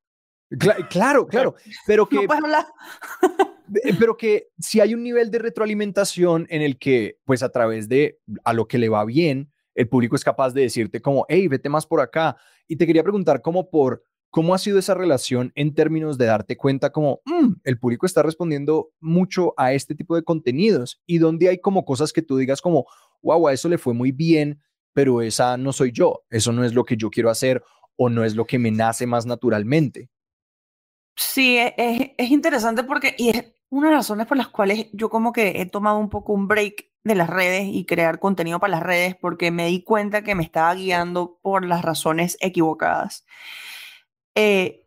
[0.90, 1.54] claro, claro,
[1.86, 2.26] pero que...
[2.26, 2.66] No hablar.
[3.82, 7.88] Eh, pero que si hay un nivel de retroalimentación en el que, pues a través
[7.88, 11.48] de a lo que le va bien, el público es capaz de decirte como, hey,
[11.48, 12.36] vete más por acá.
[12.68, 16.56] Y te quería preguntar cómo por, ¿cómo ha sido esa relación en términos de darte
[16.56, 21.48] cuenta como, mm, el público está respondiendo mucho a este tipo de contenidos y donde
[21.48, 22.86] hay como cosas que tú digas como,
[23.22, 24.60] wow, a eso le fue muy bien,
[24.92, 27.62] pero esa no soy yo, eso no es lo que yo quiero hacer
[27.96, 30.10] o no es lo que me nace más naturalmente.
[31.16, 34.88] Sí, e, es, es, interesante porque, y es una de las razones por las cuales
[34.92, 38.58] yo como que he tomado un poco un break de las redes y crear contenido
[38.58, 43.26] para las redes, porque me di cuenta que me estaba guiando por las razones equivocadas.
[44.34, 44.86] Eh,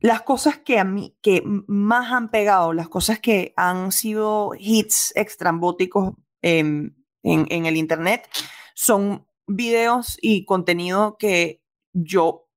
[0.00, 5.12] las cosas que a mí, que más han pegado, las cosas que han sido hits
[5.16, 8.28] extrambóticos en, en el Internet,
[8.74, 11.62] son videos y contenido que
[11.92, 12.47] yo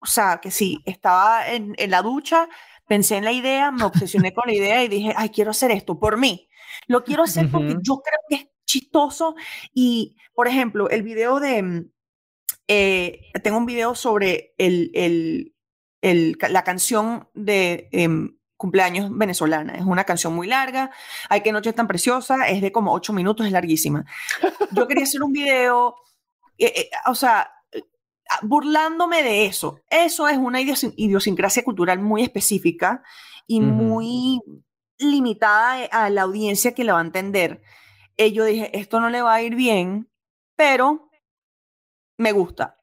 [0.00, 2.48] o sea, que sí, estaba en, en, la ducha,
[2.86, 5.98] pensé en la idea, me obsesioné con la idea y dije, ay, quiero hacer esto
[5.98, 6.48] por mí.
[6.86, 9.34] Lo quiero hacer porque yo creo que es chistoso.
[9.74, 11.90] Y, por ejemplo, el video de, mm,
[12.68, 15.54] eh, tengo un video sobre el, el,
[16.02, 19.74] el la canción de em, cumpleaños venezolana.
[19.74, 20.90] Es una canción muy larga.
[21.28, 22.48] Hay que noche tan preciosa.
[22.48, 24.04] Es de como ocho minutos, es larguísima.
[24.72, 25.96] Yo quería hacer un video,
[26.58, 27.50] eh, eh, o sea,
[28.42, 29.80] burlándome de eso.
[29.88, 33.02] Eso es una idiosincrasia cultural muy específica
[33.46, 34.40] y muy
[34.98, 37.62] limitada a la audiencia que la va a entender.
[38.16, 40.10] Eh, yo dije, esto no le va a ir bien,
[40.56, 41.10] pero
[42.18, 42.76] me gusta.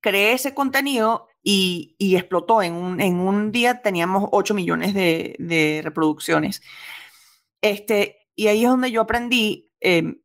[0.00, 2.62] Creé ese contenido y, explotó.
[2.62, 6.62] En un, en un día teníamos 8 millones de, reproducciones.
[7.60, 10.20] Este, y ahí es donde yo aprendí em,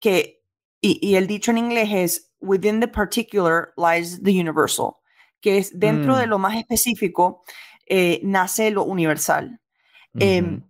[0.00, 0.39] que,
[0.80, 4.96] y el dicho en inglés es, within the particular lies the universal,
[5.40, 6.30] que es dentro de mm.
[6.30, 7.42] lo más específico
[7.86, 9.60] eh, nace lo universal.
[10.18, 10.62] Em,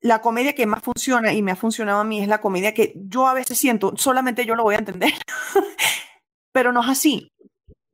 [0.00, 2.92] la comedia que más funciona y me ha funcionado a mí es la comedia que
[2.96, 5.12] yo a veces siento, solamente yo lo voy a entender,
[6.52, 7.32] pero no es así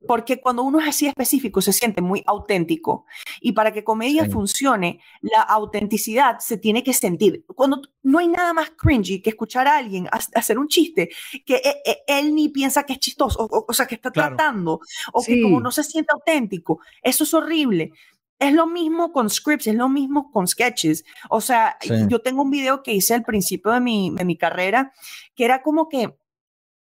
[0.07, 3.05] porque cuando uno es así específico se siente muy auténtico.
[3.41, 7.45] Y para que comedia funcione la autenticidad se tiene que sentir.
[7.47, 11.09] Cuando no hay nada más cringy que escuchar a alguien hacer un chiste
[11.45, 14.79] que e, e, él, ni piensa que es chistoso o, sea que está tratando
[15.11, 16.79] o que como no se siente auténtico.
[17.01, 17.91] Eso es horrible.
[18.39, 21.05] Es lo mismo con scripts, es lo mismo con sketches.
[21.29, 21.77] O sea,
[22.09, 24.91] yo tengo un video que hice al principio de mi, de mi carrera
[25.35, 26.13] que era como que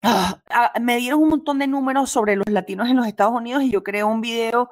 [0.04, 3.64] Ah, ah, me dieron un montón de números sobre los latinos en los Estados Unidos
[3.64, 4.70] y yo creé un video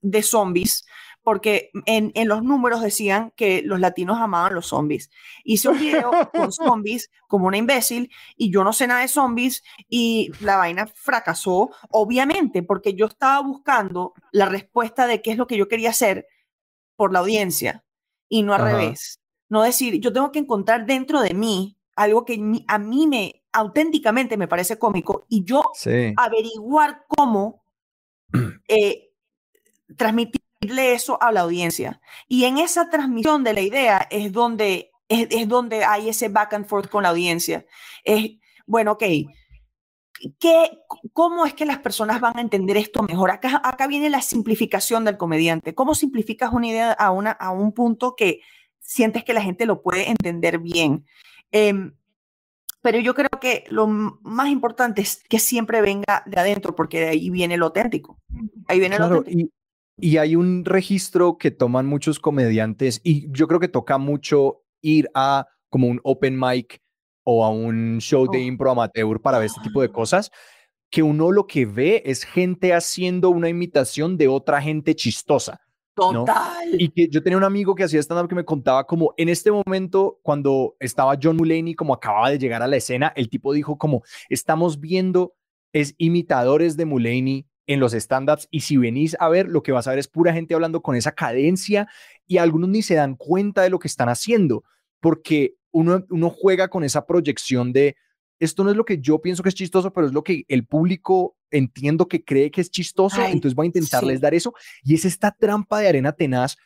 [0.00, 0.84] de zombies
[1.22, 5.10] porque en, en, los números decían que los latinos amaban los zombies.
[5.44, 9.62] Hice un video con zombies como una imbécil y yo no sé nada de zombies
[9.88, 15.46] y la vaina fracasó, obviamente, porque yo estaba buscando la respuesta de qué es lo
[15.46, 16.26] que yo quería hacer
[16.96, 17.84] por la audiencia
[18.28, 19.20] y no al revés.
[19.48, 24.38] No decir, yo tengo que encontrar dentro de mí algo que a mí me auténticamente
[24.38, 25.70] me parece cómico y yo
[26.16, 27.62] averiguar cómo
[28.68, 29.10] eh,
[29.98, 32.00] transmitirle eso a la audiencia.
[32.26, 36.66] Y en esa transmisión de la idea es donde, es, donde hay ese back and
[36.66, 37.66] forth con la audiencia.
[38.02, 38.30] Es,
[38.66, 39.04] bueno, ok,
[40.38, 40.70] ¿qué,
[41.12, 43.30] ¿cómo es que las personas van a entender esto mejor?
[43.30, 45.74] Acá, acá viene la simplificación del comediante.
[45.74, 48.40] ¿Cómo simplificas una idea a, una, a un punto que
[48.78, 51.04] sientes que la gente lo puede entender bien?
[51.52, 51.92] Em,
[52.82, 57.08] pero yo creo que lo más importante es que siempre venga de adentro, porque de
[57.08, 58.18] ahí viene lo auténtico.
[58.66, 59.52] Ahí viene lo auténtico.
[59.98, 64.62] Y, y hay un registro que toman muchos comediantes y yo creo que toca mucho
[64.80, 66.80] ir a como un open mic
[67.22, 68.42] o a un show de oh.
[68.42, 70.30] impro amateur para ver este tipo de cosas,
[70.90, 75.60] que uno lo que ve es gente haciendo una imitación de otra gente chistosa.
[76.00, 76.80] Total.
[76.80, 79.50] Y que yo tenía un amigo que hacía stand-up que me contaba como en este
[79.50, 83.78] momento, cuando estaba John Mulaney, como acababa de llegar a la escena, el tipo dijo
[83.78, 85.34] como, estamos viendo,
[85.72, 89.86] es imitadores de Mulaney en los stand-ups y si venís a ver, lo que vas
[89.86, 91.86] a ver es pura gente hablando con esa cadencia
[92.26, 94.64] y algunos ni se dan cuenta de lo que están haciendo,
[95.00, 97.96] porque uno, uno juega con esa proyección de,
[98.40, 100.66] esto no es lo que yo pienso que es chistoso, pero es lo que el
[100.66, 104.54] público entiendo que cree que es chistoso, entonces voy a intentarles dar eso.
[104.82, 106.56] Y es esta trampa de arena tenaz.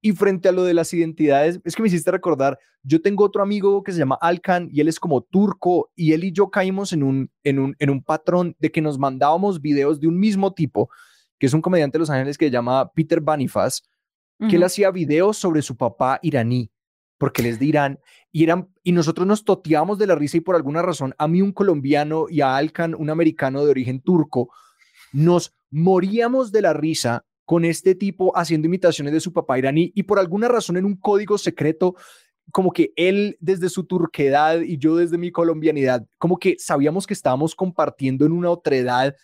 [0.00, 3.42] Y frente a lo de las identidades, es que me hiciste recordar, yo tengo otro
[3.42, 6.92] amigo que se llama Alkan y él es como turco y él y yo caímos
[6.92, 10.52] en un, en un, en un patrón de que nos mandábamos videos de un mismo
[10.52, 10.90] tipo,
[11.38, 13.82] que es un comediante de Los Ángeles que se llama Peter Banifas,
[14.50, 16.70] que él hacía videos sobre su papá iraní
[17.18, 18.00] porque les dirán,
[18.32, 21.42] y, eran, y nosotros nos toteábamos de la risa y por alguna razón a mí
[21.42, 24.50] un colombiano y a Alcan un americano de origen turco,
[25.12, 30.04] nos moríamos de la risa con este tipo haciendo imitaciones de su papá iraní y
[30.04, 31.94] por alguna razón en un código secreto
[32.52, 37.14] como que él desde su turquedad y yo desde mi colombianidad, como que sabíamos que
[37.14, 39.14] estábamos compartiendo en una otredad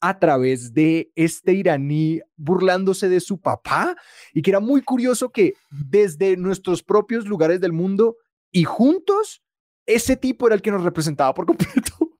[0.00, 3.96] a través de este iraní burlándose de su papá
[4.32, 8.16] y que era muy curioso que desde nuestros propios lugares del mundo
[8.52, 9.42] y juntos,
[9.86, 12.18] ese tipo era el que nos representaba por completo.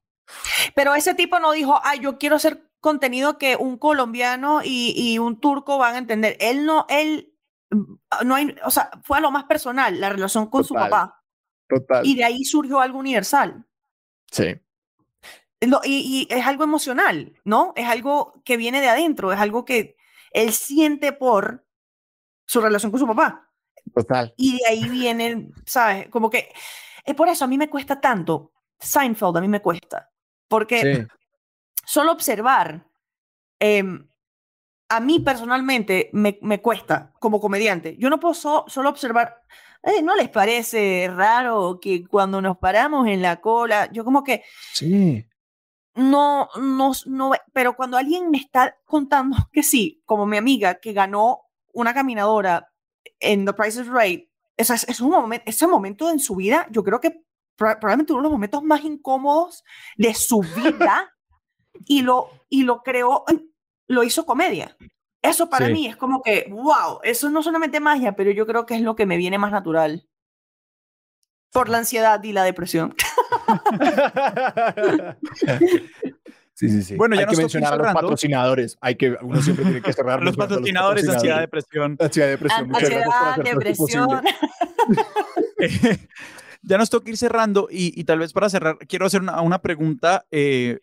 [0.74, 5.40] Pero ese tipo no dijo, ay, yo quiero hacer contenido que un colombiano y, un
[5.40, 6.36] turco van a entender.
[6.40, 7.32] Él no, él,
[8.24, 11.23] no hay, o sea, fue a lo más personal, la relación con su papá.
[11.69, 12.07] Total.
[12.07, 13.66] Y de ahí surgió algo universal.
[14.31, 14.61] Sí
[15.61, 17.73] y, es algo emocional, ¿no?
[17.77, 19.97] Es algo que viene de adentro, es algo que
[20.33, 21.66] él siente por
[22.45, 23.51] su relación con su papá.
[23.95, 24.35] Total.
[24.37, 26.09] Y de ahí viene, ¿sabes?
[26.09, 26.53] Como que
[27.05, 28.53] es por eso a mí me cuesta tanto.
[28.78, 30.11] Seinfeld a mí me cuesta.
[30.49, 31.07] Porque
[31.85, 32.87] solo observar,
[33.59, 34.07] em,
[34.89, 37.97] a mí personalmente me, me, cuesta como comediante.
[37.97, 39.43] Yo no puedo solo observar,
[39.83, 44.45] eh, ¿no les parece raro que cuando nos paramos en la cola, yo como que...
[44.73, 45.27] Sí
[45.97, 50.93] no, no, no, pero cuando alguien me está contando que sí, como mi amiga que
[50.93, 51.43] ganó
[51.73, 52.70] una caminadora
[53.18, 56.85] en The Price is Right, es, es un momento, ese momento en su vida, yo
[56.85, 57.23] creo que
[57.56, 59.64] probablemente uno de los momentos más incómodos
[59.97, 61.14] de su vida
[61.86, 63.24] y lo, y lo creó,
[63.89, 64.77] lo hizo comedia.
[65.23, 68.77] Eso para mí es como que, wow, eso no solamente magia, pero yo creo que
[68.77, 70.09] es lo que me viene más natural.
[71.51, 72.94] Por la ansiedad y la depresión.
[76.57, 76.97] Sí, sí, sí.
[76.97, 78.78] Bueno, ya hay que mencionar a los patrocinadores.
[78.81, 81.97] Hay que, uno siempre tiene que cerrar los, patrocinadores, los patrocinadores, ansiedad, depresión.
[82.01, 82.74] Ansiedad, depresión.
[82.74, 84.09] Ansiedad, depresión.
[86.62, 89.61] ya nos toca ir cerrando y, y, tal vez para cerrar, quiero hacer una, una
[89.61, 90.81] pregunta eh,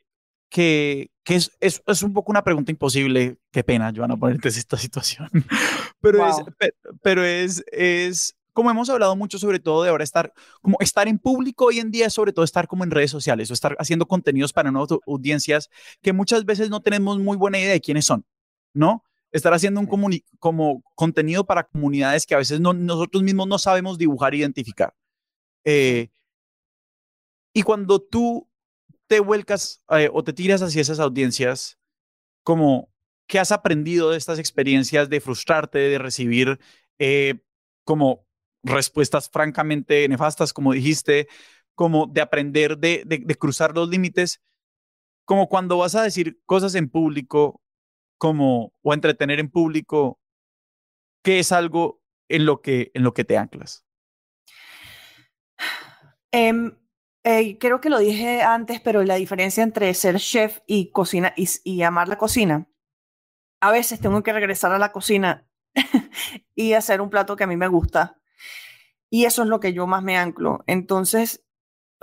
[0.52, 3.38] que, que es, es, es, un poco una pregunta imposible.
[3.52, 5.28] Qué pena, Joana, ponerte en esta situación.
[6.02, 6.46] Pero, wow.
[6.60, 11.08] es, pero es, es como hemos hablado mucho sobre todo de ahora estar, como estar
[11.08, 14.08] en público hoy en día sobre todo estar como en redes sociales o estar haciendo
[14.08, 15.70] contenidos para nuevas audiencias
[16.02, 18.26] que muchas veces no tenemos muy buena idea de quiénes son,
[18.74, 19.04] ¿no?
[19.32, 19.88] Estar haciendo un
[20.40, 24.94] como contenido para comunidades que a veces no, nosotros mismos no sabemos dibujar e identificar.
[25.66, 26.10] Eh,
[27.54, 28.50] y cuando tú
[29.08, 31.80] te vuelcas eh, o te tiras hacia esas audiencias,
[32.44, 32.92] como,
[33.28, 36.60] ¿qué has aprendido de estas experiencias de frustrarte, de recibir
[37.00, 37.36] eh,
[37.84, 38.26] como
[38.64, 41.28] respuestas francamente nefastas, como dijiste,
[41.76, 44.42] como de aprender de, de, cruzar los límites,
[45.26, 47.62] como cuando vas a decir cosas en público,
[48.18, 50.20] como o a entretener en público,
[51.24, 53.86] ¿qué es algo en lo que, en lo que te anclas?
[56.32, 56.72] Um,
[57.24, 61.48] eh, creo que lo dije antes, pero la diferencia entre ser chef y cocina y,
[61.64, 62.68] y amar la cocina.
[63.62, 65.48] A veces tengo que regresar a la cocina
[66.56, 68.20] y hacer un plato que a mí me gusta
[69.14, 70.64] y eso es lo que yo más me anclo.
[70.66, 71.46] Entonces,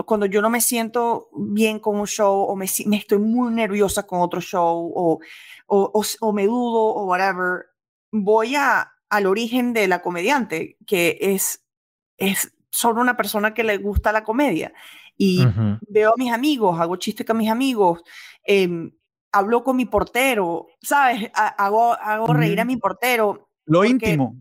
[0.06, 4.06] cuando yo no me siento bien con un show o me, me estoy muy nerviosa
[4.06, 5.18] con otro show o,
[5.66, 7.64] o, o, me dudo o whatever,
[8.12, 11.66] voy a, al origen de la comediante, que es,
[12.16, 14.72] es solo una persona que le gusta la comedia.
[15.16, 15.44] Y
[15.88, 18.04] veo a mis amigos, hago chistes con mis amigos,
[18.46, 18.68] eh,
[19.32, 21.28] hablo con mi portero, ¿sabes?
[21.34, 23.50] Hago, hago reír a mi portero.
[23.66, 24.40] Lo íntimo.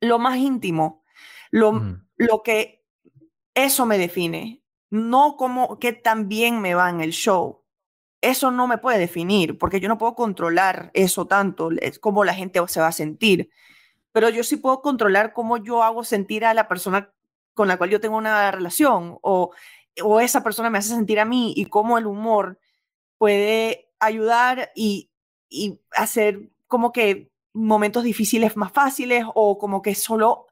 [0.00, 0.99] Lo más íntimo.
[1.50, 2.84] Lo, lo que
[3.54, 7.62] eso me define, no como que también me va en el show.
[8.20, 12.34] Eso no me puede definir, porque yo no puedo controlar eso tanto, es como la
[12.34, 13.50] gente se va a sentir.
[14.12, 17.12] Pero yo sí puedo controlar cómo yo hago sentir a la persona
[17.54, 19.52] con la cual yo tengo una relación o,
[20.02, 22.58] o esa persona me hace sentir a mí y cómo el humor
[23.18, 25.10] puede ayudar y,
[25.48, 30.46] y hacer como que momentos difíciles más fáciles o como que solo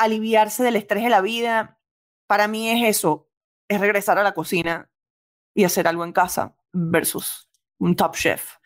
[0.00, 1.78] aliviarse del estrés de la vida.
[2.26, 3.28] Para mí es eso,
[3.68, 4.90] es regresar a la cocina
[5.54, 7.48] y hacer algo en casa versus
[7.78, 8.56] un top chef.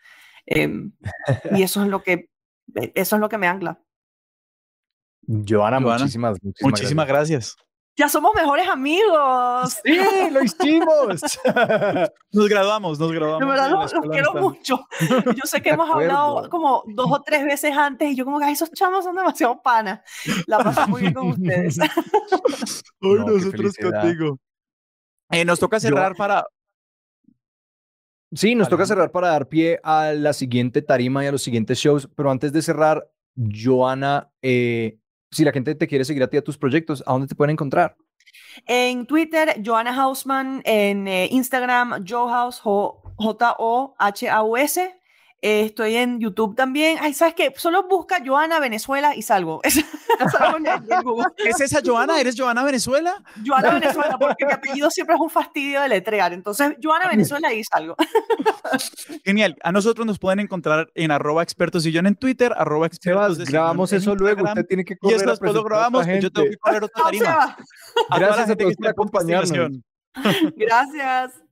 [0.45, 0.93] Em,
[1.51, 2.29] y eso es lo que
[2.93, 3.81] eso es lo que me ancla.
[5.27, 7.55] Joana, Joana, muchísimas, muchísimas, Muchísimas gracias.
[7.97, 9.77] Ya somos mejores amigos.
[9.83, 9.97] Sí,
[10.31, 11.21] lo hicimos.
[12.33, 13.39] Nos graduamos, nos graduamos.
[13.39, 14.85] De verdad, de los, quiero mucho.
[15.35, 18.39] Yo sé que De hemos hablado como dos o tres veces antes y yo como
[18.39, 20.01] que "Ay, esos chamos son demasiado panas.
[20.47, 21.77] La paso muy bien con ustedes.
[23.01, 24.39] Hoy No, nosotros contigo.
[25.31, 26.45] Eh, nos toca Yo- cerrar para...
[28.33, 31.77] Sí, nos toca cerrar para dar pie a la siguiente tarima y a los siguientes
[31.77, 34.97] shows, pero antes de cerrar, Joana, eh,
[35.35, 37.51] si la gente te quiere seguir a ti a tus proyectos, ¿a dónde te pueden
[37.51, 37.95] encontrar?
[38.65, 40.61] En Twitter, Joanna Hausman.
[40.65, 42.61] En eh, Instagram, Johaus,
[43.17, 43.45] J-O-H-A-U-S.
[45.45, 46.97] Eh, estoy en YouTube también.
[46.99, 47.53] Ay, ¿sabes qué?
[47.55, 49.61] Solo busca Joana Venezuela y salgo.
[51.03, 51.27] Google.
[51.37, 52.19] ¿Es esa Joana?
[52.19, 53.21] ¿Eres Joana Venezuela?
[53.45, 56.33] Joana Venezuela, porque mi apellido siempre es un fastidio de letrear.
[56.33, 57.95] Entonces, Joana Venezuela y salgo.
[59.23, 59.55] Genial.
[59.61, 63.47] A nosotros nos pueden encontrar en arroba expertos y yo en Twitter, arroba expertos Sebas,
[63.47, 64.45] grabamos eso luego.
[64.45, 66.83] Usted tiene que Y eso después lo presentar a grabamos, que yo tengo que correr
[66.85, 67.57] otra Chao, tarima.
[68.09, 69.69] A Gracias a todos por acompañarnos.
[70.55, 71.44] Gracias.